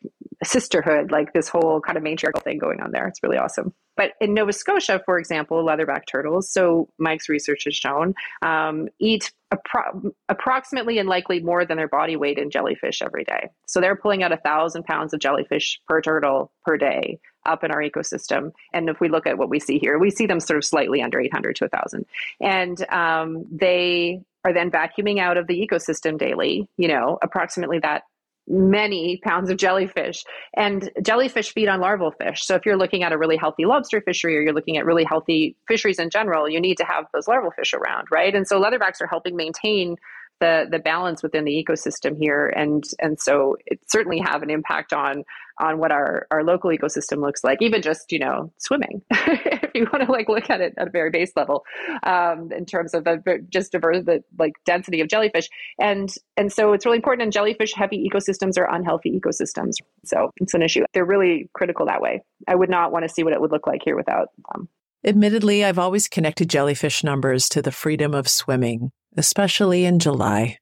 sisterhood, 0.43 1.11
like 1.11 1.33
this 1.33 1.49
whole 1.49 1.81
kind 1.81 1.97
of 1.97 2.03
matriarchal 2.03 2.41
thing 2.41 2.57
going 2.57 2.81
on 2.81 2.91
there. 2.91 3.07
It's 3.07 3.21
really 3.21 3.37
awesome. 3.37 3.73
But 3.95 4.13
in 4.19 4.33
Nova 4.33 4.53
Scotia, 4.53 5.01
for 5.05 5.19
example, 5.19 5.63
leatherback 5.63 6.03
turtles, 6.07 6.51
so 6.51 6.89
Mike's 6.97 7.29
research 7.29 7.65
has 7.65 7.75
shown, 7.75 8.13
um, 8.41 8.87
eat 8.99 9.31
appro- 9.53 10.11
approximately 10.29 10.97
and 10.97 11.07
likely 11.07 11.39
more 11.39 11.65
than 11.65 11.77
their 11.77 11.87
body 11.87 12.15
weight 12.15 12.37
in 12.37 12.49
jellyfish 12.49 13.01
every 13.01 13.23
day. 13.23 13.49
So 13.67 13.79
they're 13.79 13.95
pulling 13.95 14.23
out 14.23 14.31
a 14.31 14.37
thousand 14.37 14.83
pounds 14.83 15.13
of 15.13 15.19
jellyfish 15.19 15.79
per 15.87 16.01
turtle 16.01 16.51
per 16.65 16.77
day 16.77 17.19
up 17.45 17.63
in 17.63 17.71
our 17.71 17.81
ecosystem. 17.81 18.51
And 18.73 18.89
if 18.89 18.99
we 18.99 19.09
look 19.09 19.27
at 19.27 19.37
what 19.37 19.49
we 19.49 19.59
see 19.59 19.77
here, 19.77 19.99
we 19.99 20.09
see 20.09 20.25
them 20.25 20.39
sort 20.39 20.57
of 20.57 20.65
slightly 20.65 21.01
under 21.01 21.19
800 21.19 21.55
to 21.57 21.65
1,000. 21.65 22.05
And 22.39 22.89
um, 22.89 23.45
they 23.51 24.21
are 24.45 24.53
then 24.53 24.71
vacuuming 24.71 25.19
out 25.19 25.37
of 25.37 25.47
the 25.47 25.67
ecosystem 25.67 26.17
daily, 26.17 26.67
you 26.77 26.87
know, 26.87 27.17
approximately 27.21 27.79
that 27.79 28.03
many 28.47 29.19
pounds 29.23 29.49
of 29.49 29.57
jellyfish 29.57 30.23
and 30.55 30.91
jellyfish 31.01 31.53
feed 31.53 31.67
on 31.67 31.79
larval 31.79 32.11
fish. 32.11 32.45
So 32.45 32.55
if 32.55 32.65
you're 32.65 32.77
looking 32.77 33.03
at 33.03 33.11
a 33.11 33.17
really 33.17 33.37
healthy 33.37 33.65
lobster 33.65 34.01
fishery 34.01 34.37
or 34.37 34.41
you're 34.41 34.53
looking 34.53 34.77
at 34.77 34.85
really 34.85 35.05
healthy 35.05 35.55
fisheries 35.67 35.99
in 35.99 36.09
general 36.09 36.49
you 36.49 36.59
need 36.59 36.75
to 36.77 36.83
have 36.83 37.05
those 37.13 37.27
larval 37.27 37.51
fish 37.51 37.73
around 37.73 38.07
right? 38.11 38.35
And 38.35 38.47
so 38.47 38.61
leatherbacks 38.61 39.01
are 39.01 39.07
helping 39.07 39.35
maintain 39.35 39.95
the 40.39 40.65
the 40.69 40.79
balance 40.79 41.23
within 41.23 41.45
the 41.45 41.51
ecosystem 41.51 42.17
here. 42.17 42.47
And 42.47 42.83
and 42.99 43.19
so 43.19 43.57
it 43.65 43.79
certainly 43.87 44.19
have 44.19 44.43
an 44.43 44.49
impact 44.49 44.93
on 44.93 45.23
on 45.59 45.77
what 45.77 45.91
our 45.91 46.27
our 46.31 46.43
local 46.43 46.71
ecosystem 46.71 47.21
looks 47.21 47.43
like 47.43 47.61
even 47.61 47.81
just 47.81 48.11
you 48.11 48.17
know 48.17 48.51
swimming 48.57 49.03
if 49.11 49.69
you 49.75 49.87
want 49.93 50.03
to 50.03 50.11
like 50.11 50.27
look 50.27 50.49
at 50.49 50.61
it 50.61 50.73
at 50.77 50.87
a 50.87 50.89
very 50.89 51.11
base 51.11 51.31
level 51.35 51.63
um, 52.03 52.51
in 52.51 52.65
terms 52.65 52.93
of 52.93 53.07
just 53.49 53.71
diverse 53.71 54.03
the 54.05 54.23
like 54.37 54.53
density 54.65 55.01
of 55.01 55.07
jellyfish. 55.07 55.47
And 55.79 56.13
and 56.37 56.51
so 56.51 56.73
it's 56.73 56.85
really 56.85 56.97
important 56.97 57.23
and 57.23 57.31
jellyfish 57.31 57.73
heavy 57.73 58.09
ecosystems 58.09 58.57
are 58.57 58.73
unhealthy 58.73 59.19
ecosystems. 59.19 59.73
So 60.05 60.31
it's 60.37 60.53
an 60.53 60.61
issue. 60.61 60.83
They're 60.93 61.05
really 61.05 61.49
critical 61.53 61.85
that 61.85 62.01
way. 62.01 62.23
I 62.47 62.55
would 62.55 62.69
not 62.69 62.91
want 62.91 63.03
to 63.03 63.09
see 63.09 63.23
what 63.23 63.33
it 63.33 63.41
would 63.41 63.51
look 63.51 63.67
like 63.67 63.81
here 63.83 63.95
without 63.95 64.29
them 64.53 64.67
Admittedly, 65.05 65.65
I've 65.65 65.79
always 65.79 66.07
connected 66.07 66.49
jellyfish 66.49 67.03
numbers 67.03 67.49
to 67.49 67.61
the 67.61 67.71
freedom 67.71 68.13
of 68.13 68.27
swimming 68.27 68.91
especially 69.17 69.85
in 69.85 69.99
July. 69.99 70.57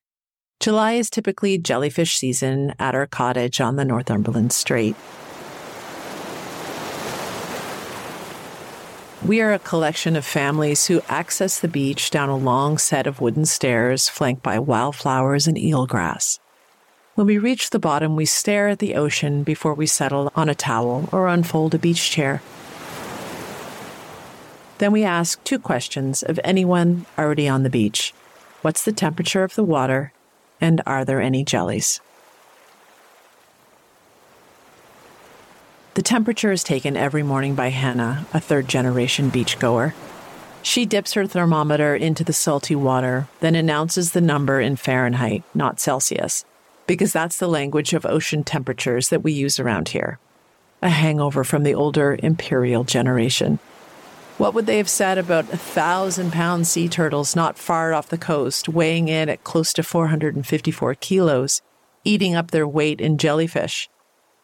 July 0.60 0.94
is 0.94 1.10
typically 1.10 1.58
jellyfish 1.58 2.16
season 2.16 2.74
at 2.80 2.94
our 2.94 3.08
cottage 3.08 3.60
on 3.60 3.76
the 3.76 3.86
Northumberland 3.86 4.54
Strait. 4.54 4.96
We 9.26 9.42
are 9.42 9.54
a 9.54 9.60
collection 9.60 10.16
of 10.16 10.26
families 10.26 10.88
who 10.88 11.02
access 11.08 11.60
the 11.60 11.68
beach 11.68 12.10
down 12.10 12.30
a 12.30 12.38
long 12.38 12.78
set 12.78 13.06
of 13.06 13.22
wooden 13.22 13.46
stairs 13.46 14.10
flanked 14.10 14.42
by 14.42 14.60
wildflowers 14.60 15.48
and 15.48 15.58
eelgrass. 15.58 16.40
When 17.16 17.28
we 17.28 17.38
reach 17.38 17.70
the 17.70 17.80
bottom, 17.80 18.16
we 18.16 18.26
stare 18.26 18.70
at 18.70 18.80
the 18.80 18.96
ocean 18.96 19.44
before 19.44 19.76
we 19.76 19.86
settle 19.86 20.32
on 20.36 20.50
a 20.50 20.56
towel 20.56 21.08
or 21.12 21.28
unfold 21.28 21.76
a 21.76 21.80
beach 21.80 22.10
chair. 22.10 22.42
Then 24.82 24.92
we 24.92 25.04
ask 25.04 25.44
two 25.44 25.60
questions 25.60 26.24
of 26.24 26.40
anyone 26.44 27.06
already 27.16 27.48
on 27.48 27.62
the 27.62 27.70
beach. 27.70 28.16
What's 28.64 28.84
the 28.84 28.92
temperature 28.92 29.44
of 29.44 29.54
the 29.54 29.64
water? 29.64 30.12
And 30.60 30.82
are 30.88 31.06
there 31.06 31.22
any 31.22 31.46
jellies? 31.46 32.02
The 35.94 36.02
temperature 36.02 36.52
is 36.52 36.64
taken 36.64 36.98
every 36.98 37.22
morning 37.22 37.54
by 37.54 37.68
Hannah, 37.68 38.26
a 38.34 38.40
third 38.40 38.68
generation 38.68 39.30
beachgoer. 39.30 39.94
She 40.64 40.88
dips 40.88 41.14
her 41.14 41.28
thermometer 41.28 41.96
into 41.96 42.24
the 42.24 42.34
salty 42.34 42.76
water, 42.76 43.28
then 43.40 43.54
announces 43.54 44.14
the 44.14 44.20
number 44.20 44.60
in 44.60 44.78
Fahrenheit, 44.78 45.44
not 45.54 45.80
Celsius, 45.80 46.44
because 46.88 47.14
that's 47.14 47.38
the 47.38 47.48
language 47.48 47.94
of 47.94 48.04
ocean 48.04 48.44
temperatures 48.44 49.10
that 49.10 49.22
we 49.22 49.32
use 49.32 49.60
around 49.60 49.90
here. 49.90 50.18
A 50.82 50.90
hangover 50.90 51.44
from 51.44 51.62
the 51.62 51.76
older 51.76 52.18
imperial 52.24 52.84
generation. 52.84 53.60
What 54.38 54.54
would 54.54 54.66
they 54.66 54.78
have 54.78 54.90
said 54.90 55.18
about 55.18 55.52
a 55.54 55.58
thousand 55.58 56.32
pound 56.32 56.66
sea 56.66 56.88
turtles 56.88 57.36
not 57.36 57.58
far 57.58 57.94
off 57.94 58.10
the 58.10 58.18
coast, 58.18 58.68
weighing 58.68 59.08
in 59.08 59.30
at 59.30 59.44
close 59.44 59.72
to 59.74 59.84
454 59.84 60.96
kilos, 60.96 61.62
eating 62.04 62.36
up 62.36 62.52
their 62.52 62.68
weight 62.68 63.00
in 63.00 63.18
jellyfish? 63.18 63.90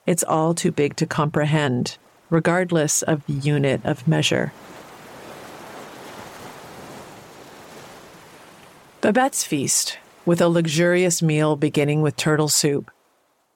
It's 0.05 0.23
all 0.23 0.53
too 0.53 0.71
big 0.71 0.95
to 0.97 1.05
comprehend, 1.05 1.97
regardless 2.29 3.01
of 3.01 3.25
the 3.25 3.33
unit 3.33 3.81
of 3.83 4.07
measure. 4.07 4.53
Babette's 9.01 9.43
feast, 9.43 9.97
with 10.25 10.41
a 10.41 10.49
luxurious 10.49 11.21
meal 11.21 11.55
beginning 11.55 12.01
with 12.01 12.17
turtle 12.17 12.49
soup, 12.49 12.91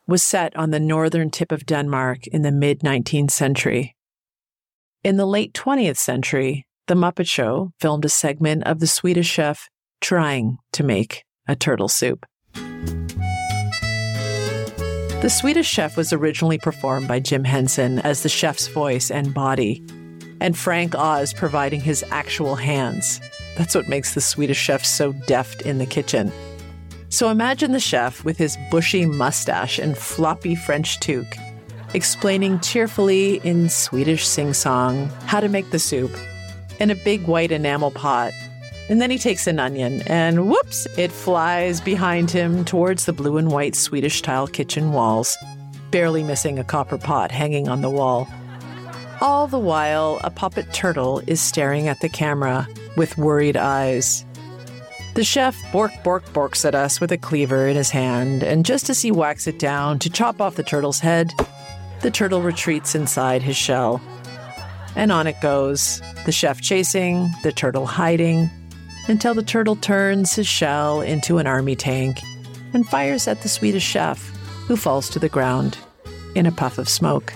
was 0.08 0.24
set 0.24 0.56
on 0.56 0.72
the 0.72 0.80
northern 0.80 1.30
tip 1.30 1.52
of 1.52 1.66
Denmark 1.66 2.26
in 2.28 2.42
the 2.42 2.52
mid 2.52 2.80
19th 2.80 3.32
century 3.32 3.96
in 5.04 5.18
the 5.18 5.26
late 5.26 5.54
20th 5.54 5.98
century, 5.98 6.66
The 6.88 6.94
Muppet 6.94 7.28
Show 7.28 7.72
filmed 7.80 8.06
a 8.06 8.10
segment 8.10 8.64
of 8.66 8.80
the 8.80 8.88
Swedish 8.88 9.28
chef 9.28 9.68
trying 10.00 10.58
to 10.74 10.84
make 10.84 11.24
a 11.48 11.56
turtle 11.56 11.88
soup. 11.88 12.26
The 15.22 15.30
Swedish 15.30 15.68
chef 15.68 15.98
was 15.98 16.14
originally 16.14 16.58
performed 16.58 17.08
by 17.08 17.20
Jim 17.20 17.44
Henson 17.44 18.00
as 18.00 18.24
the 18.24 18.30
chef's 18.30 18.68
voice 18.68 19.12
and 19.12 19.34
body, 19.34 19.84
and 20.40 20.58
Frank 20.58 20.96
Oz 20.96 21.34
providing 21.34 21.82
his 21.82 22.04
actual 22.10 22.56
hands. 22.56 23.22
That's 23.58 23.76
what 23.76 23.88
makes 23.88 24.14
the 24.14 24.22
Swedish 24.22 24.58
chef 24.58 24.84
so 24.84 25.14
deft 25.14 25.62
in 25.64 25.78
the 25.78 25.86
kitchen. 25.86 26.32
So 27.10 27.30
imagine 27.30 27.72
the 27.72 27.80
chef 27.80 28.24
with 28.24 28.38
his 28.38 28.58
bushy 28.72 29.06
mustache 29.06 29.78
and 29.78 29.98
floppy 29.98 30.56
French 30.56 31.00
toque 31.00 31.38
explaining 31.94 32.60
cheerfully 32.60 33.36
in 33.44 33.70
Swedish 33.70 34.28
sing 34.28 34.54
song 34.54 35.08
how 35.26 35.40
to 35.40 35.50
make 35.50 35.72
the 35.72 35.80
soup 35.80 36.12
in 36.80 36.90
a 36.90 36.96
big 36.96 37.28
white 37.28 37.52
enamel 37.52 37.92
pot. 37.92 38.34
And 38.90 39.02
then 39.02 39.12
he 39.12 39.18
takes 39.18 39.48
an 39.48 39.60
onion 39.60 40.02
and 40.08 40.50
whoops, 40.50 40.88
it 40.98 41.12
flies 41.12 41.80
behind 41.80 42.32
him 42.32 42.66
towards 42.66 43.06
the 43.06 43.14
blue 43.14 43.38
and 43.38 43.52
white 43.52 43.76
Swedish 43.76 44.22
tile 44.22 44.48
kitchen 44.48 44.92
walls, 44.92 45.38
barely 45.92 46.24
missing 46.24 46.60
a 46.60 46.64
copper 46.64 46.98
pot 46.98 47.32
hanging 47.32 47.70
on 47.70 47.82
the 47.82 47.90
wall. 47.90 48.28
All 49.22 49.48
the 49.48 49.60
while, 49.60 50.20
a 50.24 50.32
puppet 50.32 50.74
turtle 50.74 51.22
is 51.28 51.40
staring 51.40 51.88
at 51.88 52.00
the 52.02 52.10
camera 52.10 52.68
with 52.98 53.18
worried 53.18 53.56
eyes. 53.56 54.26
The 55.14 55.24
chef 55.24 55.56
bork 55.72 55.92
bork 56.04 56.26
borks 56.34 56.66
at 56.66 56.74
us 56.74 57.00
with 57.00 57.12
a 57.12 57.18
cleaver 57.18 57.68
in 57.68 57.76
his 57.76 57.92
hand, 57.92 58.44
and 58.44 58.66
just 58.66 58.90
as 58.90 59.02
he 59.02 59.12
whacks 59.12 59.46
it 59.46 59.60
down 59.60 60.00
to 60.00 60.10
chop 60.10 60.42
off 60.42 60.56
the 60.56 60.64
turtle's 60.64 61.00
head, 61.00 61.32
the 62.02 62.12
turtle 62.12 62.42
retreats 62.42 62.96
inside 62.96 63.42
his 63.42 63.58
shell. 63.58 64.02
And 64.96 65.12
on 65.12 65.28
it 65.28 65.40
goes, 65.42 66.02
the 66.26 66.32
chef 66.32 66.62
chasing, 66.62 67.30
the 67.44 67.52
turtle 67.52 67.86
hiding, 67.86 68.50
until 69.08 69.34
the 69.34 69.44
turtle 69.44 69.76
turns 69.76 70.34
his 70.34 70.48
shell 70.48 71.02
into 71.02 71.38
an 71.38 71.48
army 71.48 71.76
tank 71.76 72.20
and 72.74 72.88
fires 72.88 73.28
at 73.28 73.42
the 73.42 73.50
Swedish 73.50 73.84
chef, 73.84 74.20
who 74.68 74.76
falls 74.76 75.10
to 75.10 75.20
the 75.20 75.30
ground 75.30 75.78
in 76.36 76.46
a 76.46 76.52
puff 76.52 76.78
of 76.78 76.88
smoke. 76.88 77.34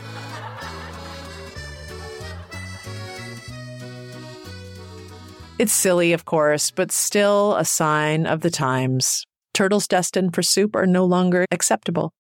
It's 5.58 5.72
silly, 5.72 6.12
of 6.12 6.26
course, 6.26 6.70
but 6.72 6.92
still 6.92 7.56
a 7.56 7.64
sign 7.64 8.26
of 8.26 8.42
the 8.42 8.52
times. 8.52 9.26
Turtles 9.54 9.88
destined 9.88 10.36
for 10.36 10.44
soup 10.44 10.76
are 10.76 10.86
no 10.86 11.06
longer 11.06 11.46
acceptable. 11.50 12.12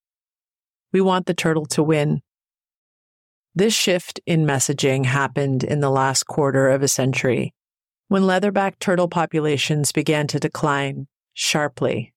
We 0.94 1.02
want 1.02 1.26
the 1.26 1.34
turtle 1.34 1.66
to 1.68 1.84
win. 1.84 2.22
This 3.58 3.74
shift 3.74 4.20
in 4.26 4.46
messaging 4.46 5.06
happened 5.06 5.64
in 5.64 5.80
the 5.80 5.90
last 5.90 6.24
quarter 6.24 6.68
of 6.68 6.84
a 6.84 6.90
century 6.90 7.54
when 8.10 8.24
leatherback 8.24 8.80
turtle 8.80 9.08
populations 9.08 9.94
began 9.94 10.28
to 10.28 10.40
decline 10.40 11.08
sharply. 11.34 12.14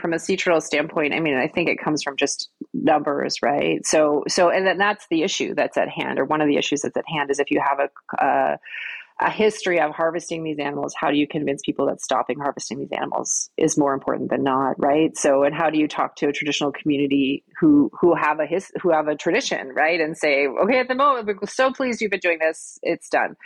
From 0.00 0.12
a 0.12 0.20
sea 0.20 0.36
turtle 0.36 0.60
standpoint, 0.60 1.12
I 1.12 1.18
mean, 1.18 1.36
I 1.36 1.48
think 1.48 1.68
it 1.68 1.78
comes 1.78 2.04
from 2.04 2.16
just 2.16 2.50
numbers, 2.72 3.42
right? 3.42 3.84
So, 3.84 4.22
so, 4.28 4.48
and 4.48 4.66
then 4.66 4.78
that's 4.78 5.06
the 5.10 5.22
issue 5.22 5.54
that's 5.54 5.76
at 5.76 5.88
hand, 5.88 6.18
or 6.18 6.24
one 6.24 6.40
of 6.40 6.46
the 6.46 6.56
issues 6.56 6.82
that's 6.82 6.96
at 6.96 7.04
hand 7.06 7.30
is 7.30 7.40
if 7.40 7.50
you 7.50 7.60
have 7.60 7.80
a, 7.80 8.24
uh, 8.24 8.56
a 9.22 9.30
history 9.30 9.80
of 9.80 9.92
harvesting 9.92 10.42
these 10.42 10.58
animals, 10.58 10.94
how 10.98 11.10
do 11.10 11.16
you 11.16 11.26
convince 11.26 11.62
people 11.64 11.86
that 11.86 12.00
stopping 12.00 12.38
harvesting 12.38 12.80
these 12.80 12.92
animals 12.92 13.50
is 13.56 13.78
more 13.78 13.94
important 13.94 14.30
than 14.30 14.42
not, 14.42 14.74
right? 14.78 15.16
So, 15.16 15.44
and 15.44 15.54
how 15.54 15.70
do 15.70 15.78
you 15.78 15.86
talk 15.86 16.16
to 16.16 16.28
a 16.28 16.32
traditional 16.32 16.72
community 16.72 17.44
who 17.60 17.90
who 18.00 18.14
have 18.14 18.40
a 18.40 18.46
his 18.46 18.70
who 18.82 18.90
have 18.90 19.08
a 19.08 19.14
tradition, 19.14 19.68
right, 19.68 20.00
and 20.00 20.16
say, 20.16 20.46
okay, 20.46 20.80
at 20.80 20.88
the 20.88 20.94
moment 20.94 21.26
we're 21.26 21.46
so 21.46 21.72
pleased 21.72 22.00
you've 22.00 22.10
been 22.10 22.20
doing 22.20 22.38
this, 22.40 22.78
it's 22.82 23.08
done. 23.08 23.36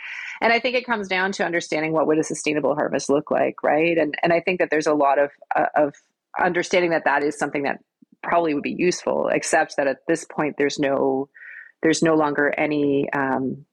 And 0.41 0.51
I 0.51 0.59
think 0.59 0.75
it 0.75 0.85
comes 0.85 1.07
down 1.07 1.31
to 1.33 1.45
understanding 1.45 1.93
what 1.93 2.07
would 2.07 2.17
a 2.17 2.23
sustainable 2.23 2.75
harvest 2.75 3.09
look 3.09 3.29
like, 3.29 3.61
right? 3.63 3.97
And 3.97 4.15
and 4.23 4.33
I 4.33 4.39
think 4.39 4.59
that 4.59 4.69
there's 4.69 4.87
a 4.87 4.93
lot 4.93 5.19
of 5.19 5.31
uh, 5.55 5.67
of 5.75 5.93
understanding 6.39 6.91
that 6.91 7.05
that 7.05 7.23
is 7.23 7.37
something 7.37 7.63
that 7.63 7.79
probably 8.23 8.53
would 8.53 8.63
be 8.63 8.75
useful, 8.77 9.29
except 9.31 9.77
that 9.77 9.87
at 9.87 9.97
this 10.07 10.25
point 10.25 10.55
there's 10.57 10.79
no 10.79 11.29
there's 11.83 12.01
no 12.01 12.15
longer 12.15 12.53
any 12.57 13.07
um, 13.13 13.65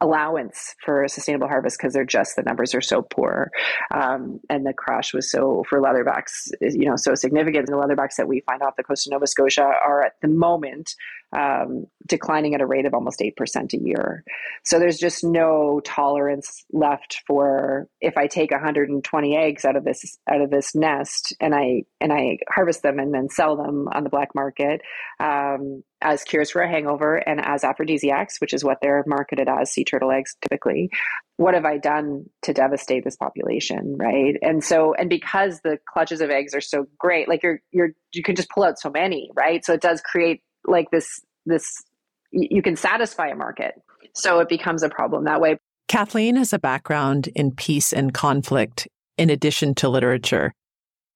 allowance 0.00 0.74
for 0.84 1.06
sustainable 1.08 1.48
harvest 1.48 1.78
because 1.78 1.94
they're 1.94 2.04
just 2.04 2.36
the 2.36 2.42
numbers 2.42 2.74
are 2.74 2.80
so 2.80 3.02
poor 3.02 3.50
um, 3.94 4.40
and 4.50 4.66
the 4.66 4.72
crash 4.72 5.14
was 5.14 5.30
so 5.30 5.64
for 5.68 5.80
leatherbacks 5.80 6.50
you 6.60 6.86
know 6.86 6.96
so 6.96 7.14
significant. 7.14 7.66
The 7.66 7.72
leatherbacks 7.72 8.16
that 8.16 8.28
we 8.28 8.40
find 8.40 8.62
off 8.62 8.76
the 8.76 8.82
coast 8.82 9.06
of 9.06 9.12
nova 9.12 9.26
scotia 9.26 9.62
are 9.62 10.04
at 10.04 10.14
the 10.20 10.28
moment 10.28 10.94
um, 11.34 11.86
declining 12.06 12.54
at 12.54 12.60
a 12.60 12.66
rate 12.66 12.86
of 12.86 12.94
almost 12.94 13.20
8% 13.20 13.72
a 13.72 13.78
year 13.78 14.24
so 14.64 14.78
there's 14.78 14.98
just 14.98 15.24
no 15.24 15.80
tolerance 15.84 16.64
left 16.72 17.22
for 17.26 17.88
if 18.00 18.16
i 18.16 18.26
take 18.26 18.50
120 18.50 19.36
eggs 19.36 19.64
out 19.64 19.76
of 19.76 19.84
this 19.84 20.16
out 20.30 20.40
of 20.40 20.50
this 20.50 20.74
nest 20.74 21.34
and 21.40 21.54
i 21.54 21.82
and 22.00 22.12
i 22.12 22.38
harvest 22.48 22.82
them 22.82 22.98
and 22.98 23.12
then 23.12 23.28
sell 23.28 23.56
them 23.56 23.88
on 23.92 24.04
the 24.04 24.10
black 24.10 24.34
market 24.34 24.80
um, 25.20 25.82
as 26.04 26.22
cures 26.22 26.50
for 26.50 26.60
a 26.60 26.68
hangover 26.68 27.16
and 27.16 27.40
as 27.42 27.64
aphrodisiacs, 27.64 28.40
which 28.40 28.52
is 28.52 28.62
what 28.62 28.78
they're 28.82 29.02
marketed 29.06 29.48
as 29.48 29.72
sea 29.72 29.84
turtle 29.84 30.12
eggs 30.12 30.36
typically. 30.42 30.90
What 31.36 31.54
have 31.54 31.64
I 31.64 31.78
done 31.78 32.26
to 32.42 32.52
devastate 32.52 33.04
this 33.04 33.16
population, 33.16 33.96
right? 33.98 34.36
And 34.42 34.62
so, 34.62 34.94
and 34.94 35.08
because 35.08 35.60
the 35.62 35.78
clutches 35.92 36.20
of 36.20 36.30
eggs 36.30 36.54
are 36.54 36.60
so 36.60 36.86
great, 36.98 37.28
like 37.28 37.42
you're 37.42 37.60
you're 37.72 37.90
you 38.12 38.22
can 38.22 38.36
just 38.36 38.50
pull 38.50 38.62
out 38.62 38.78
so 38.78 38.90
many, 38.90 39.30
right? 39.34 39.64
So 39.64 39.72
it 39.72 39.80
does 39.80 40.00
create 40.00 40.42
like 40.66 40.90
this 40.90 41.20
this 41.46 41.82
you 42.30 42.62
can 42.62 42.76
satisfy 42.76 43.28
a 43.28 43.36
market. 43.36 43.74
So 44.14 44.40
it 44.40 44.48
becomes 44.48 44.82
a 44.82 44.88
problem 44.88 45.24
that 45.24 45.40
way. 45.40 45.58
Kathleen 45.88 46.36
has 46.36 46.52
a 46.52 46.58
background 46.58 47.28
in 47.28 47.52
peace 47.52 47.92
and 47.92 48.12
conflict 48.12 48.88
in 49.16 49.30
addition 49.30 49.74
to 49.76 49.88
literature. 49.88 50.52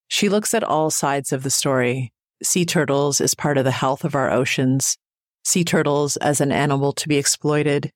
She 0.08 0.28
looks 0.28 0.54
at 0.54 0.64
all 0.64 0.90
sides 0.90 1.32
of 1.32 1.42
the 1.42 1.50
story 1.50 2.12
sea 2.42 2.64
turtles 2.64 3.20
as 3.20 3.34
part 3.34 3.58
of 3.58 3.64
the 3.64 3.72
health 3.72 4.04
of 4.04 4.14
our 4.14 4.30
oceans, 4.30 4.96
sea 5.44 5.64
turtles 5.64 6.16
as 6.18 6.40
an 6.40 6.52
animal 6.52 6.92
to 6.92 7.08
be 7.08 7.16
exploited, 7.16 7.90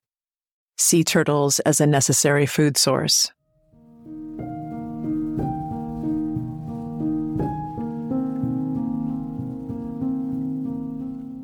sea 0.76 1.04
turtles 1.04 1.60
as 1.60 1.80
a 1.80 1.86
necessary 1.86 2.44
food 2.44 2.76
source. 2.76 3.30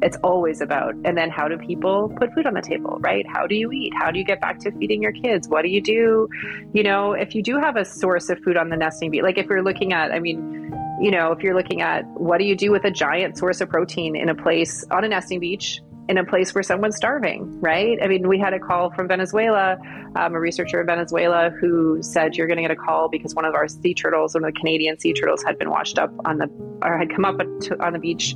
It's 0.02 0.16
always 0.22 0.60
about 0.60 0.94
and 1.04 1.16
then 1.16 1.30
how 1.30 1.48
do 1.48 1.58
people 1.58 2.12
put 2.18 2.32
food 2.34 2.46
on 2.46 2.54
the 2.54 2.62
table 2.62 2.98
right? 3.00 3.26
How 3.28 3.46
do 3.46 3.54
you 3.54 3.70
eat? 3.72 3.92
How 3.94 4.10
do 4.10 4.18
you 4.18 4.24
get 4.24 4.40
back 4.40 4.58
to 4.60 4.72
feeding 4.72 5.02
your 5.02 5.12
kids? 5.12 5.48
What 5.48 5.62
do 5.62 5.68
you 5.68 5.80
do? 5.80 6.28
You 6.72 6.82
know 6.82 7.12
if 7.12 7.34
you 7.34 7.42
do 7.42 7.58
have 7.58 7.76
a 7.76 7.84
source 7.84 8.30
of 8.30 8.38
food 8.40 8.56
on 8.56 8.68
the 8.68 8.76
nesting 8.76 9.10
beach 9.10 9.22
like 9.22 9.38
if 9.38 9.46
you're 9.46 9.62
looking 9.62 9.92
at 9.92 10.12
i 10.12 10.18
mean 10.18 10.58
you 11.00 11.10
know, 11.12 11.32
if 11.32 11.42
you're 11.42 11.54
looking 11.54 11.80
at 11.80 12.04
what 12.14 12.38
do 12.38 12.44
you 12.44 12.56
do 12.56 12.72
with 12.72 12.84
a 12.84 12.90
giant 12.90 13.38
source 13.38 13.60
of 13.60 13.68
protein 13.68 14.16
in 14.16 14.28
a 14.28 14.34
place 14.34 14.84
on 14.90 15.04
a 15.04 15.08
nesting 15.08 15.40
beach 15.40 15.80
in 16.08 16.16
a 16.16 16.24
place 16.24 16.54
where 16.54 16.62
someone's 16.62 16.96
starving, 16.96 17.60
right? 17.60 17.98
I 18.02 18.08
mean, 18.08 18.28
we 18.28 18.38
had 18.38 18.54
a 18.54 18.58
call 18.58 18.90
from 18.90 19.08
Venezuela, 19.08 19.76
um, 20.16 20.34
a 20.34 20.40
researcher 20.40 20.80
in 20.80 20.86
Venezuela 20.86 21.50
who 21.60 22.02
said 22.02 22.34
you're 22.34 22.46
going 22.46 22.56
to 22.56 22.62
get 22.62 22.70
a 22.70 22.76
call 22.76 23.08
because 23.08 23.34
one 23.34 23.44
of 23.44 23.54
our 23.54 23.68
sea 23.68 23.92
turtles, 23.92 24.34
one 24.34 24.44
of 24.44 24.54
the 24.54 24.58
Canadian 24.58 24.98
sea 24.98 25.12
turtles, 25.12 25.42
had 25.42 25.58
been 25.58 25.68
washed 25.68 25.98
up 25.98 26.10
on 26.24 26.38
the 26.38 26.48
or 26.82 26.96
had 26.96 27.10
come 27.10 27.24
up 27.24 27.38
on 27.80 27.92
the 27.92 27.98
beach, 27.98 28.34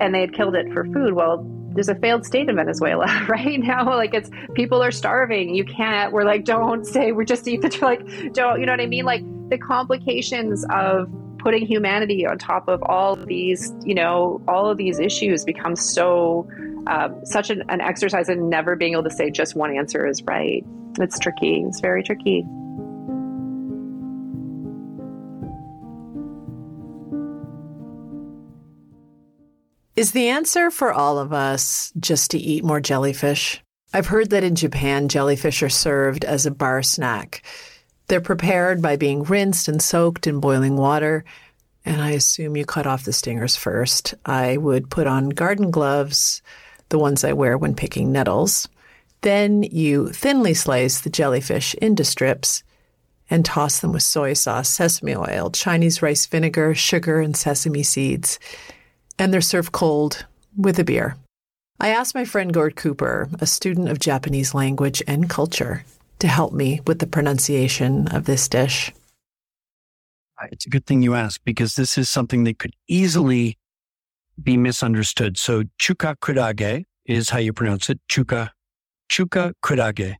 and 0.00 0.14
they 0.14 0.20
had 0.20 0.34
killed 0.34 0.56
it 0.56 0.72
for 0.72 0.84
food. 0.86 1.14
Well, 1.14 1.46
there's 1.74 1.88
a 1.88 1.94
failed 1.94 2.26
state 2.26 2.48
in 2.48 2.56
Venezuela 2.56 3.06
right 3.28 3.60
now. 3.60 3.84
Like 3.96 4.14
it's 4.14 4.30
people 4.54 4.82
are 4.82 4.90
starving. 4.90 5.54
You 5.54 5.64
can't. 5.64 6.12
We're 6.12 6.24
like, 6.24 6.44
don't 6.44 6.84
say. 6.84 7.12
We're 7.12 7.24
just 7.24 7.46
eat 7.46 7.62
the 7.62 7.78
like. 7.82 8.04
Don't 8.32 8.58
you 8.58 8.66
know 8.66 8.72
what 8.72 8.80
I 8.80 8.86
mean? 8.86 9.04
Like 9.04 9.22
the 9.48 9.58
complications 9.58 10.64
of 10.70 11.08
putting 11.38 11.66
humanity 11.66 12.26
on 12.26 12.38
top 12.38 12.68
of 12.68 12.82
all 12.84 13.14
of 13.14 13.26
these, 13.26 13.72
you 13.84 13.94
know, 13.94 14.40
all 14.46 14.70
of 14.70 14.78
these 14.78 14.98
issues 14.98 15.44
becomes 15.44 15.80
so 15.80 16.48
um, 16.86 17.24
such 17.24 17.50
an, 17.50 17.62
an 17.68 17.80
exercise 17.80 18.28
in 18.28 18.48
never 18.48 18.76
being 18.76 18.92
able 18.92 19.04
to 19.04 19.10
say 19.10 19.30
just 19.30 19.54
one 19.54 19.76
answer 19.76 20.06
is 20.06 20.22
right. 20.22 20.64
It's 20.98 21.18
tricky. 21.18 21.64
It's 21.66 21.80
very 21.80 22.02
tricky. 22.02 22.44
Is 29.94 30.12
the 30.12 30.28
answer 30.28 30.70
for 30.70 30.92
all 30.92 31.18
of 31.18 31.32
us 31.32 31.92
just 32.00 32.30
to 32.30 32.38
eat 32.38 32.64
more 32.64 32.80
jellyfish? 32.80 33.62
I've 33.92 34.06
heard 34.06 34.30
that 34.30 34.42
in 34.42 34.54
Japan, 34.54 35.08
jellyfish 35.08 35.62
are 35.62 35.68
served 35.68 36.24
as 36.24 36.46
a 36.46 36.50
bar 36.50 36.82
snack. 36.82 37.44
They're 38.08 38.22
prepared 38.22 38.80
by 38.80 38.96
being 38.96 39.22
rinsed 39.22 39.68
and 39.68 39.82
soaked 39.82 40.26
in 40.26 40.40
boiling 40.40 40.76
water. 40.76 41.24
And 41.84 42.00
I 42.00 42.10
assume 42.12 42.56
you 42.56 42.64
cut 42.64 42.86
off 42.86 43.04
the 43.04 43.12
stingers 43.12 43.54
first. 43.54 44.14
I 44.24 44.56
would 44.56 44.88
put 44.88 45.06
on 45.06 45.28
garden 45.28 45.70
gloves, 45.70 46.42
the 46.92 46.98
ones 46.98 47.24
I 47.24 47.32
wear 47.32 47.58
when 47.58 47.74
picking 47.74 48.12
nettles. 48.12 48.68
Then 49.22 49.62
you 49.64 50.10
thinly 50.10 50.54
slice 50.54 51.00
the 51.00 51.10
jellyfish 51.10 51.74
into 51.74 52.04
strips 52.04 52.62
and 53.30 53.44
toss 53.44 53.80
them 53.80 53.92
with 53.92 54.02
soy 54.02 54.34
sauce, 54.34 54.68
sesame 54.68 55.16
oil, 55.16 55.50
Chinese 55.50 56.02
rice 56.02 56.26
vinegar, 56.26 56.74
sugar, 56.74 57.20
and 57.20 57.36
sesame 57.36 57.82
seeds. 57.82 58.38
And 59.18 59.32
they're 59.32 59.40
served 59.40 59.72
cold 59.72 60.26
with 60.56 60.78
a 60.78 60.84
beer. 60.84 61.16
I 61.80 61.88
asked 61.88 62.14
my 62.14 62.26
friend 62.26 62.52
Gord 62.52 62.76
Cooper, 62.76 63.28
a 63.40 63.46
student 63.46 63.88
of 63.88 63.98
Japanese 63.98 64.54
language 64.54 65.02
and 65.08 65.30
culture, 65.30 65.84
to 66.18 66.28
help 66.28 66.52
me 66.52 66.80
with 66.86 66.98
the 66.98 67.06
pronunciation 67.06 68.06
of 68.08 68.26
this 68.26 68.48
dish. 68.48 68.92
It's 70.50 70.66
a 70.66 70.70
good 70.70 70.86
thing 70.86 71.02
you 71.02 71.14
asked 71.14 71.44
because 71.44 71.74
this 71.76 71.96
is 71.96 72.10
something 72.10 72.44
that 72.44 72.58
could 72.58 72.74
easily 72.86 73.56
be 74.40 74.56
misunderstood. 74.56 75.38
So 75.38 75.64
chuka 75.78 76.16
kurage 76.16 76.84
is 77.06 77.30
how 77.30 77.38
you 77.38 77.52
pronounce 77.52 77.90
it. 77.90 78.00
Chuka, 78.08 78.50
chuka 79.10 79.54
kurage. 79.64 80.16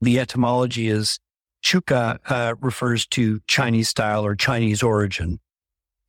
The 0.00 0.20
etymology 0.20 0.88
is 0.88 1.18
chuka 1.64 2.18
uh, 2.28 2.54
refers 2.60 3.06
to 3.08 3.40
Chinese 3.46 3.88
style 3.88 4.24
or 4.24 4.34
Chinese 4.36 4.82
origin. 4.82 5.40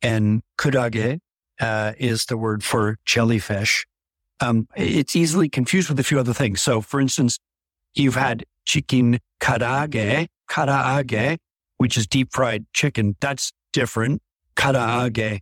And 0.02 0.42
kurage 0.58 1.18
uh, 1.60 1.92
is 1.98 2.26
the 2.26 2.36
word 2.36 2.62
for 2.64 2.98
jellyfish. 3.04 3.86
um, 4.40 4.66
it's 4.76 5.14
easily 5.14 5.48
confused 5.48 5.88
with 5.88 6.00
a 6.00 6.02
few 6.02 6.18
other 6.18 6.32
things. 6.32 6.60
So, 6.62 6.80
for 6.80 7.00
instance, 7.00 7.38
you've 7.94 8.16
had 8.16 8.44
chicken 8.64 9.18
karaage, 9.40 10.26
karaage, 10.50 11.38
which 11.78 11.96
is 11.96 12.06
deep 12.06 12.32
fried 12.32 12.66
chicken. 12.72 13.16
That's 13.20 13.52
different. 13.72 14.22
Karaage 14.56 15.40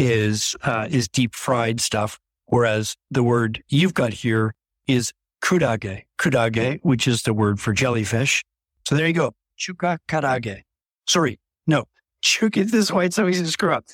is 0.00 0.56
uh, 0.62 0.88
is 0.90 1.08
deep 1.08 1.34
fried 1.34 1.80
stuff, 1.80 2.18
whereas 2.46 2.96
the 3.10 3.22
word 3.22 3.62
you've 3.68 3.94
got 3.94 4.12
here 4.14 4.54
is 4.86 5.12
kudage, 5.42 6.04
kudage, 6.18 6.80
which 6.82 7.06
is 7.06 7.22
the 7.22 7.34
word 7.34 7.60
for 7.60 7.72
jellyfish. 7.72 8.42
So 8.88 8.96
there 8.96 9.06
you 9.06 9.12
go, 9.12 9.32
chuka 9.58 9.98
karaage. 10.08 10.62
Sorry, 11.06 11.38
no, 11.66 11.84
chuka. 12.24 12.64
This 12.64 12.74
is 12.74 12.92
why 12.92 13.04
it's 13.04 13.16
so 13.16 13.28
easy 13.28 13.44
to 13.44 13.50
screw 13.50 13.72
up. 13.72 13.84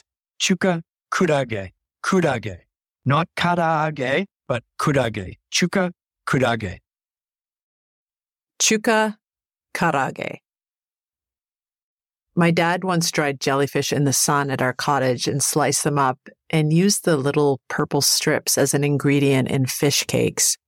Chuka 0.40 0.82
kudage, 1.12 1.72
kudage, 2.04 2.58
not 3.04 3.28
karaage, 3.36 4.26
but 4.46 4.62
kudage, 4.78 5.38
chuka 5.52 5.90
kudage. 6.28 6.78
Chuka 8.62 9.16
karaage. 9.74 10.38
My 12.38 12.50
dad 12.50 12.84
once 12.84 13.10
dried 13.10 13.40
jellyfish 13.40 13.94
in 13.94 14.04
the 14.04 14.12
sun 14.12 14.50
at 14.50 14.60
our 14.60 14.74
cottage 14.74 15.26
and 15.26 15.42
sliced 15.42 15.84
them 15.84 15.98
up 15.98 16.18
and 16.50 16.70
used 16.70 17.04
the 17.04 17.16
little 17.16 17.60
purple 17.68 18.02
strips 18.02 18.58
as 18.58 18.74
an 18.74 18.84
ingredient 18.84 19.48
in 19.48 19.64
fish 19.64 20.04
cakes. 20.04 20.58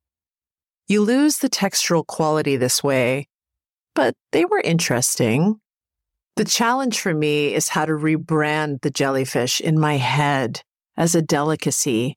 You 0.87 1.03
lose 1.03 1.39
the 1.39 1.51
textural 1.51 2.07
quality 2.07 2.57
this 2.57 2.83
way, 2.83 3.29
but 3.95 4.15
they 4.33 4.47
were 4.47 4.63
interesting. 4.65 5.61
The 6.37 6.47
challenge 6.47 7.01
for 7.01 7.13
me 7.13 7.55
is 7.55 7.69
how 7.69 7.85
to 7.85 7.93
rebrand 7.93 8.81
the 8.81 8.91
jellyfish 8.91 9.61
in 9.61 9.79
my 9.79 9.99
head 9.99 10.63
as 10.97 11.15
a 11.15 11.21
delicacy, 11.21 12.17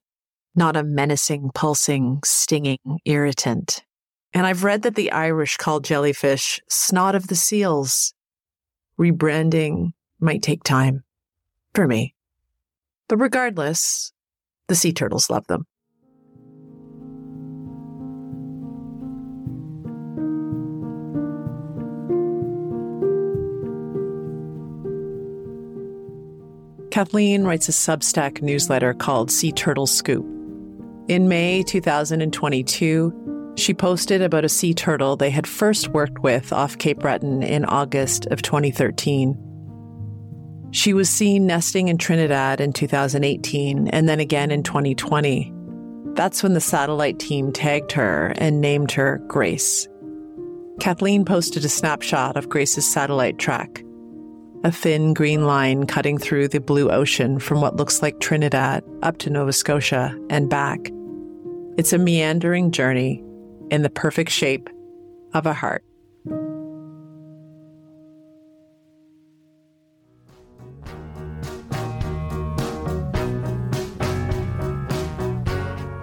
not 0.54 0.76
a 0.76 0.82
menacing, 0.82 1.50
pulsing, 1.54 2.20
stinging 2.24 2.78
irritant. 3.04 3.82
And 4.32 4.46
I've 4.46 4.64
read 4.64 4.80
that 4.82 4.94
the 4.94 5.12
Irish 5.12 5.58
call 5.58 5.80
jellyfish 5.80 6.58
snot 6.70 7.14
of 7.14 7.26
the 7.26 7.36
seals. 7.36 8.14
Rebranding 9.02 9.92
might 10.20 10.42
take 10.42 10.62
time 10.62 11.02
for 11.74 11.88
me. 11.88 12.14
But 13.08 13.16
regardless, 13.16 14.12
the 14.68 14.76
sea 14.76 14.92
turtles 14.92 15.28
love 15.28 15.44
them. 15.48 15.66
Kathleen 26.92 27.42
writes 27.44 27.68
a 27.68 27.72
Substack 27.72 28.40
newsletter 28.40 28.94
called 28.94 29.32
Sea 29.32 29.50
Turtle 29.50 29.88
Scoop. 29.88 30.24
In 31.08 31.26
May 31.26 31.64
2022, 31.64 33.31
she 33.56 33.74
posted 33.74 34.22
about 34.22 34.44
a 34.44 34.48
sea 34.48 34.74
turtle 34.74 35.16
they 35.16 35.30
had 35.30 35.46
first 35.46 35.88
worked 35.88 36.20
with 36.20 36.52
off 36.52 36.78
Cape 36.78 36.98
Breton 37.00 37.42
in 37.42 37.64
August 37.64 38.26
of 38.26 38.42
2013. 38.42 39.38
She 40.70 40.94
was 40.94 41.10
seen 41.10 41.46
nesting 41.46 41.88
in 41.88 41.98
Trinidad 41.98 42.60
in 42.60 42.72
2018 42.72 43.88
and 43.88 44.08
then 44.08 44.20
again 44.20 44.50
in 44.50 44.62
2020. 44.62 45.52
That's 46.14 46.42
when 46.42 46.54
the 46.54 46.60
satellite 46.60 47.18
team 47.18 47.52
tagged 47.52 47.92
her 47.92 48.32
and 48.36 48.60
named 48.60 48.92
her 48.92 49.18
Grace. 49.28 49.86
Kathleen 50.80 51.24
posted 51.24 51.64
a 51.64 51.68
snapshot 51.68 52.36
of 52.36 52.48
Grace's 52.48 52.90
satellite 52.90 53.38
track 53.38 53.82
a 54.64 54.70
thin 54.70 55.12
green 55.12 55.44
line 55.44 55.86
cutting 55.86 56.18
through 56.18 56.46
the 56.46 56.60
blue 56.60 56.88
ocean 56.88 57.40
from 57.40 57.60
what 57.60 57.76
looks 57.76 58.00
like 58.00 58.20
Trinidad 58.20 58.84
up 59.02 59.18
to 59.18 59.28
Nova 59.28 59.52
Scotia 59.52 60.16
and 60.30 60.48
back. 60.48 60.78
It's 61.76 61.92
a 61.92 61.98
meandering 61.98 62.70
journey 62.70 63.24
in 63.70 63.82
the 63.82 63.90
perfect 63.90 64.30
shape 64.30 64.68
of 65.34 65.46
a 65.46 65.54
heart. 65.54 65.84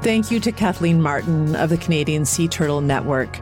Thank 0.01 0.31
you 0.31 0.39
to 0.39 0.51
Kathleen 0.51 1.01
Martin 1.01 1.55
of 1.55 1.69
the 1.69 1.77
Canadian 1.77 2.25
Sea 2.25 2.47
Turtle 2.47 2.81
Network. 2.81 3.37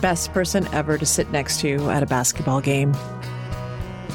Best 0.00 0.32
person 0.32 0.66
ever 0.72 0.96
to 0.96 1.04
sit 1.04 1.30
next 1.32 1.60
to 1.60 1.90
at 1.90 2.02
a 2.02 2.06
basketball 2.06 2.60
game. 2.60 2.94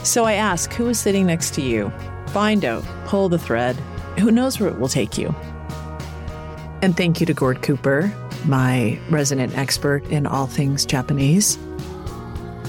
So 0.04 0.24
I 0.24 0.34
ask, 0.34 0.74
who 0.74 0.88
is 0.88 1.00
sitting 1.00 1.28
next 1.28 1.54
to 1.56 1.62
you? 1.62 1.92
Find 2.28 2.66
out, 2.66 2.84
pull 3.06 3.30
the 3.30 3.38
thread. 3.38 3.76
Who 4.18 4.32
knows 4.32 4.60
where 4.60 4.70
it 4.70 4.80
will 4.80 4.88
take 4.88 5.18
you? 5.18 5.36
And 6.82 6.98
thank 6.98 7.20
you 7.20 7.26
to 7.26 7.34
Gord 7.34 7.62
Cooper, 7.62 8.12
my 8.46 9.00
resident 9.10 9.58
expert 9.58 10.04
in 10.06 10.28
all 10.28 10.48
things 10.48 10.86
Japanese. 10.86 11.58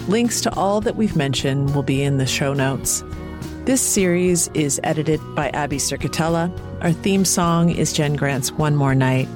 Links 0.08 0.40
to 0.42 0.54
all 0.54 0.80
that 0.82 0.96
we've 0.96 1.16
mentioned 1.16 1.74
will 1.74 1.82
be 1.82 2.02
in 2.02 2.18
the 2.18 2.26
show 2.26 2.52
notes. 2.52 3.02
This 3.64 3.80
series 3.80 4.50
is 4.52 4.78
edited 4.84 5.20
by 5.34 5.48
Abby 5.50 5.78
Cerquitella. 5.78 6.52
Our 6.82 6.92
theme 6.92 7.24
song 7.24 7.70
is 7.70 7.94
Jenn 7.94 8.14
Grant's 8.14 8.52
One 8.52 8.76
More 8.76 8.94
Night. 8.94 9.26